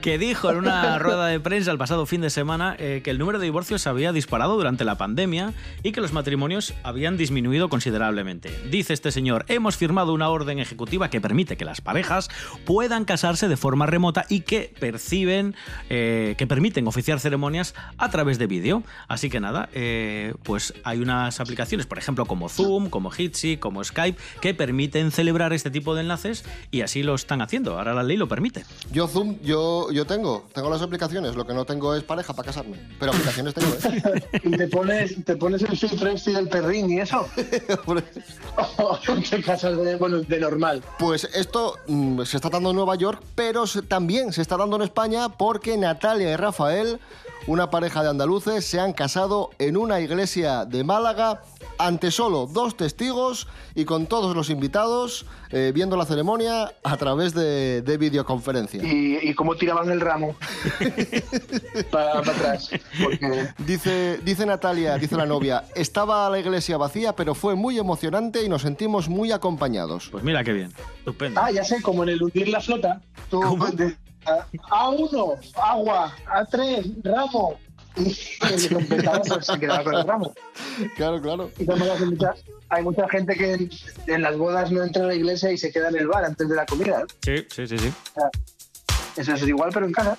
Que 0.00 0.18
dijo 0.18 0.50
en 0.50 0.56
una 0.58 0.98
rueda 0.98 1.26
de 1.28 1.38
prensa 1.40 1.70
el 1.70 1.78
pasado 1.78 2.04
fin 2.06 2.20
de 2.20 2.30
semana 2.30 2.74
eh, 2.78 3.00
que 3.04 3.10
el 3.10 3.18
número 3.18 3.38
de 3.38 3.44
divorcios 3.44 3.82
se 3.82 3.88
había 3.88 4.12
disparado 4.12 4.56
durante 4.56 4.84
la 4.84 4.96
pandemia 4.96 5.52
y 5.84 5.92
que 5.92 6.00
los 6.00 6.12
matrimonios 6.12 6.74
habían 6.82 7.16
disminuido 7.16 7.68
considerablemente. 7.68 8.50
Dice 8.70 8.92
este 8.92 9.12
señor: 9.12 9.44
Hemos 9.48 9.76
firmado 9.76 10.12
una 10.12 10.28
orden 10.30 10.58
ejecutiva 10.58 11.10
que 11.10 11.20
permite 11.20 11.56
que 11.56 11.64
las 11.64 11.80
parejas 11.80 12.28
puedan 12.64 13.04
casarse 13.04 13.48
de 13.48 13.56
forma 13.56 13.86
remota 13.86 14.26
y 14.28 14.40
que 14.40 14.72
perciben, 14.80 15.54
eh, 15.90 16.34
que 16.36 16.46
permiten 16.46 16.86
oficiar 16.88 17.20
ceremonias 17.20 17.74
a 17.98 18.10
través 18.14 18.38
de 18.38 18.46
vídeo. 18.46 18.84
Así 19.08 19.28
que 19.28 19.40
nada, 19.40 19.68
eh, 19.74 20.34
pues 20.44 20.72
hay 20.84 21.00
unas 21.00 21.40
aplicaciones, 21.40 21.84
por 21.86 21.98
ejemplo, 21.98 22.26
como 22.26 22.48
Zoom, 22.48 22.88
como 22.88 23.10
Jitsi, 23.10 23.56
como 23.56 23.82
Skype, 23.82 24.16
que 24.40 24.54
permiten 24.54 25.10
celebrar 25.10 25.52
este 25.52 25.68
tipo 25.68 25.96
de 25.96 26.02
enlaces 26.02 26.44
y 26.70 26.82
así 26.82 27.02
lo 27.02 27.16
están 27.16 27.42
haciendo. 27.42 27.76
Ahora 27.76 27.92
la 27.92 28.04
ley 28.04 28.16
lo 28.16 28.28
permite. 28.28 28.64
Yo 28.92 29.08
Zoom, 29.08 29.40
yo, 29.42 29.90
yo 29.90 30.06
tengo, 30.06 30.46
tengo 30.54 30.70
las 30.70 30.80
aplicaciones, 30.80 31.34
lo 31.34 31.44
que 31.44 31.54
no 31.54 31.64
tengo 31.64 31.92
es 31.96 32.04
pareja 32.04 32.32
para 32.34 32.46
casarme. 32.46 32.78
Pero 33.00 33.10
aplicaciones 33.10 33.52
tengo, 33.52 33.72
¿eh? 33.74 34.22
Y 34.44 34.50
te 34.52 34.68
pones, 34.68 35.24
te 35.24 35.36
pones 35.36 35.62
el 35.62 35.76
filtro 35.76 36.08
este 36.10 36.32
del 36.34 36.48
perrín 36.48 36.88
y 36.90 37.00
eso. 37.00 37.26
O 38.78 38.96
te 39.30 39.42
casas 39.42 39.76
de, 39.76 39.96
bueno, 39.96 40.20
de 40.20 40.38
normal. 40.38 40.82
Pues 40.98 41.24
esto 41.34 41.74
mm, 41.88 42.22
se 42.22 42.36
está 42.36 42.48
dando 42.48 42.70
en 42.70 42.76
Nueva 42.76 42.94
York, 42.94 43.20
pero 43.34 43.66
se- 43.66 43.82
también 43.82 44.32
se 44.32 44.42
está 44.42 44.56
dando 44.56 44.76
en 44.76 44.82
España 44.82 45.28
porque 45.30 45.76
Natalia 45.76 46.30
y 46.32 46.36
Rafael, 46.36 47.00
una 47.46 47.70
pareja 47.70 48.02
de 48.02 48.10
andaluces, 48.10 48.64
se 48.64 48.80
han 48.80 48.92
casado 48.92 49.50
en 49.58 49.76
una 49.76 50.00
iglesia 50.00 50.64
de 50.64 50.82
Málaga 50.84 51.42
ante 51.78 52.10
solo 52.10 52.46
dos 52.46 52.76
testigos 52.76 53.48
y 53.74 53.84
con 53.84 54.06
todos 54.06 54.34
los 54.34 54.48
invitados 54.48 55.26
eh, 55.50 55.72
viendo 55.74 55.96
la 55.96 56.04
ceremonia 56.04 56.72
a 56.82 56.96
través 56.96 57.34
de, 57.34 57.82
de 57.82 57.96
videoconferencia. 57.98 58.82
Y, 58.82 59.18
y 59.22 59.34
cómo 59.34 59.56
tiraban 59.56 59.90
el 59.90 60.00
ramo 60.00 60.36
para, 61.90 62.22
para 62.22 62.32
atrás. 62.32 62.70
Porque 63.02 63.48
Dice, 63.58 64.18
dice 64.24 64.46
Natalia, 64.46 64.96
dice 64.96 65.16
la 65.16 65.26
novia, 65.26 65.64
estaba 65.74 66.30
la 66.30 66.38
iglesia 66.38 66.76
vacía, 66.76 67.14
pero 67.14 67.34
fue 67.34 67.54
muy 67.54 67.78
emocionante 67.78 68.42
y 68.42 68.48
nos 68.48 68.62
sentimos 68.62 69.08
muy 69.08 69.32
acompañados. 69.32 70.08
Pues 70.10 70.24
mira 70.24 70.42
qué 70.44 70.52
bien. 70.52 70.72
Estupendo. 70.98 71.40
Ah, 71.40 71.50
ya 71.50 71.64
sé, 71.64 71.82
como 71.82 72.02
en 72.04 72.10
el 72.10 72.22
hundir 72.22 72.48
la 72.48 72.60
flota. 72.60 73.00
Tú, 73.30 73.40
de- 74.26 74.60
a 74.70 74.88
uno, 74.90 75.34
agua, 75.56 76.14
a 76.26 76.44
tres, 76.44 76.86
ramo. 77.02 77.58
Y 77.96 78.08
el 78.52 78.68
que 78.68 78.74
completaba, 78.74 79.20
pues, 79.20 79.46
se 79.46 79.58
quedaba 79.60 79.84
con 79.84 79.94
el 79.94 80.04
ramo. 80.06 80.34
Claro, 80.96 81.20
claro. 81.22 81.50
Y 81.58 81.70
hay 81.70 82.04
mucha, 82.06 82.34
hay 82.68 82.82
mucha 82.82 83.08
gente 83.08 83.36
que 83.36 83.52
en, 83.52 83.70
en 84.08 84.22
las 84.22 84.36
bodas 84.36 84.70
no 84.72 84.82
entra 84.82 85.04
a 85.04 85.06
la 85.08 85.14
iglesia 85.14 85.52
y 85.52 85.58
se 85.58 85.70
queda 85.70 85.88
en 85.90 85.96
el 85.98 86.08
bar 86.08 86.24
antes 86.24 86.48
de 86.48 86.56
la 86.56 86.66
comida. 86.66 87.04
Sí, 87.22 87.46
sí, 87.50 87.66
sí, 87.68 87.78
sí. 87.78 87.92
O 88.16 88.20
sea, 88.20 88.30
Eso 89.22 89.34
es 89.34 89.42
igual, 89.48 89.70
pero 89.72 89.86
en 89.86 89.92
casa. 89.92 90.18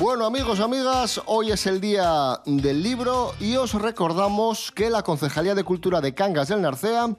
Bueno 0.00 0.26
amigos, 0.26 0.58
amigas, 0.58 1.22
hoy 1.26 1.52
es 1.52 1.68
el 1.68 1.80
día 1.80 2.40
del 2.46 2.82
libro 2.82 3.32
y 3.38 3.54
os 3.54 3.74
recordamos 3.74 4.72
que 4.72 4.90
la 4.90 5.04
Concejalía 5.04 5.54
de 5.54 5.62
Cultura 5.62 6.00
de 6.00 6.12
Cangas 6.12 6.48
del 6.48 6.62
Narcea 6.62 7.14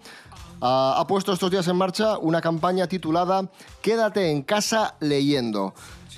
ah, 0.59 0.95
ha 0.97 1.07
puesto 1.07 1.31
estos 1.31 1.49
días 1.51 1.69
en 1.69 1.77
marcha 1.77 2.17
una 2.17 2.41
campaña 2.41 2.87
titulada 2.87 3.49
Quédate 3.81 4.29
en 4.29 4.41
casa 4.41 4.95
leyendo. 4.99 5.73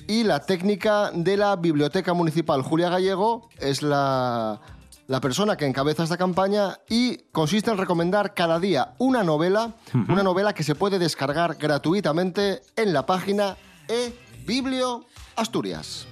Y 0.08 0.24
la 0.24 0.40
técnica 0.40 1.12
de 1.14 1.38
la 1.38 1.56
Biblioteca 1.58 2.14
Municipal 2.14 2.64
Julia 2.64 2.90
Gallego 2.90 3.50
es 3.60 3.84
la, 3.84 4.60
la 5.06 5.22
persona 5.22 5.58
que 5.58 5.68
encabeza 5.68 6.04
esta 6.04 6.18
campaña 6.18 6.80
y 6.90 7.18
consiste 7.32 7.70
en 7.70 7.78
recomendar 7.78 8.34
cada 8.34 8.60
día 8.60 8.96
una 8.98 9.22
novela, 9.22 9.74
una 9.94 10.24
novela 10.24 10.54
que 10.54 10.64
se 10.64 10.74
puede 10.74 10.98
descargar 10.98 11.54
gratuitamente 11.54 12.64
en 12.76 12.94
la 12.94 13.06
página 13.06 13.58
eBiblio 13.88 15.06
Asturias. 15.36 16.08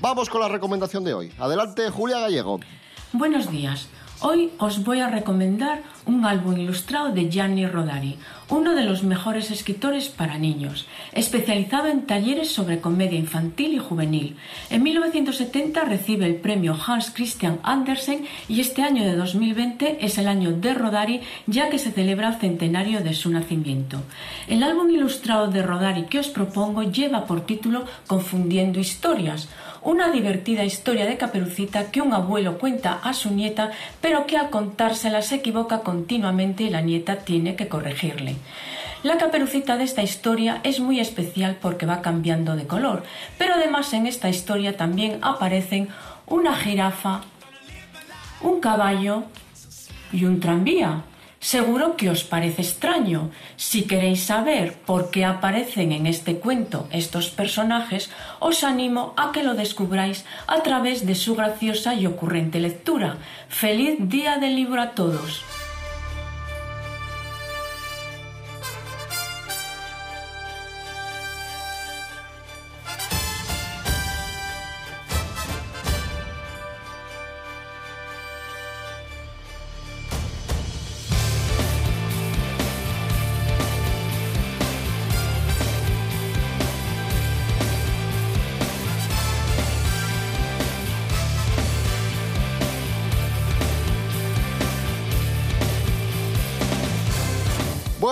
Vamos 0.00 0.28
con 0.28 0.42
la 0.42 0.48
recomendación 0.48 1.04
de 1.04 1.14
hoy. 1.14 1.32
Adelante, 1.38 1.90
Julia 1.90 2.20
Gallego. 2.20 2.60
Buenos 3.12 3.50
días. 3.50 3.88
Hoy 4.20 4.50
os 4.58 4.82
voy 4.82 5.00
a 5.00 5.08
recomendar 5.08 5.82
un 6.06 6.24
álbum 6.24 6.56
ilustrado 6.56 7.12
de 7.12 7.28
Gianni 7.28 7.66
Rodari, 7.66 8.16
uno 8.48 8.74
de 8.74 8.82
los 8.82 9.02
mejores 9.02 9.50
escritores 9.50 10.08
para 10.08 10.38
niños, 10.38 10.86
especializado 11.12 11.88
en 11.88 12.06
talleres 12.06 12.50
sobre 12.50 12.80
comedia 12.80 13.18
infantil 13.18 13.74
y 13.74 13.78
juvenil. 13.78 14.36
En 14.70 14.82
1970 14.82 15.84
recibe 15.84 16.24
el 16.24 16.36
premio 16.36 16.74
Hans 16.86 17.10
Christian 17.10 17.60
Andersen 17.62 18.26
y 18.48 18.60
este 18.60 18.82
año 18.82 19.04
de 19.04 19.16
2020 19.16 19.98
es 20.00 20.16
el 20.16 20.28
año 20.28 20.52
de 20.52 20.72
Rodari 20.72 21.20
ya 21.46 21.68
que 21.68 21.78
se 21.78 21.92
celebra 21.92 22.28
el 22.28 22.40
centenario 22.40 23.02
de 23.02 23.12
su 23.12 23.28
nacimiento. 23.30 24.00
El 24.48 24.62
álbum 24.62 24.90
ilustrado 24.90 25.48
de 25.48 25.62
Rodari 25.62 26.04
que 26.04 26.20
os 26.20 26.28
propongo 26.28 26.84
lleva 26.84 27.26
por 27.26 27.42
título 27.42 27.84
Confundiendo 28.06 28.80
historias, 28.80 29.50
una 29.86 30.10
divertida 30.10 30.64
historia 30.64 31.06
de 31.06 31.16
Caperucita 31.16 31.92
que 31.92 32.00
un 32.00 32.12
abuelo 32.12 32.58
cuenta 32.58 32.94
a 33.04 33.14
su 33.14 33.30
nieta, 33.30 33.70
pero 34.00 34.26
que 34.26 34.36
al 34.36 34.50
contársela 34.50 35.22
se 35.22 35.36
equivoca 35.36 35.82
continuamente 35.82 36.64
y 36.64 36.70
la 36.70 36.80
nieta 36.80 37.18
tiene 37.18 37.54
que 37.54 37.68
corregirle. 37.68 38.34
La 39.04 39.16
caperucita 39.16 39.76
de 39.76 39.84
esta 39.84 40.02
historia 40.02 40.58
es 40.64 40.80
muy 40.80 40.98
especial 40.98 41.56
porque 41.62 41.86
va 41.86 42.02
cambiando 42.02 42.56
de 42.56 42.66
color, 42.66 43.04
pero 43.38 43.54
además 43.54 43.92
en 43.92 44.08
esta 44.08 44.28
historia 44.28 44.76
también 44.76 45.20
aparecen 45.22 45.88
una 46.26 46.56
jirafa, 46.56 47.20
un 48.40 48.58
caballo 48.58 49.22
y 50.12 50.24
un 50.24 50.40
tranvía. 50.40 51.02
Seguro 51.40 51.96
que 51.96 52.10
os 52.10 52.24
parece 52.24 52.62
extraño. 52.62 53.30
Si 53.56 53.86
queréis 53.86 54.24
saber 54.24 54.74
por 54.88 55.10
qué 55.10 55.24
aparecen 55.24 55.92
en 55.92 56.06
este 56.06 56.38
cuento 56.38 56.88
estos 56.90 57.30
personajes, 57.30 58.10
os 58.40 58.64
animo 58.64 59.14
a 59.16 59.32
que 59.32 59.42
lo 59.42 59.54
descubráis 59.54 60.24
a 60.46 60.62
través 60.62 61.06
de 61.06 61.14
su 61.14 61.36
graciosa 61.36 61.94
y 61.94 62.06
ocurrente 62.06 62.58
lectura. 62.58 63.18
¡Feliz 63.48 63.96
día 64.00 64.38
del 64.38 64.56
libro 64.56 64.80
a 64.80 64.90
todos! 64.92 65.55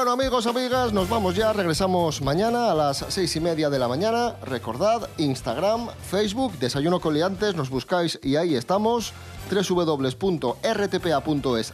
Bueno, 0.05 0.23
amigos, 0.23 0.47
amigas, 0.47 0.93
nos 0.93 1.09
vamos 1.09 1.35
ya. 1.35 1.55
Regresamos 1.55 2.21
mañana 2.21 2.71
a 2.71 2.75
las 2.75 3.07
seis 3.09 3.35
y 3.37 3.40
media 3.40 3.71
de 3.71 3.79
la 3.79 3.88
mañana. 3.88 4.37
Recordad, 4.43 5.09
Instagram, 5.17 5.88
Facebook, 6.11 6.59
Desayuno 6.59 7.01
con 7.01 7.14
Liantes, 7.14 7.55
nos 7.55 7.71
buscáis 7.71 8.21
y 8.23 8.37
ahí 8.37 8.55
estamos. 8.55 9.14
www.rtpa.es 9.51 10.13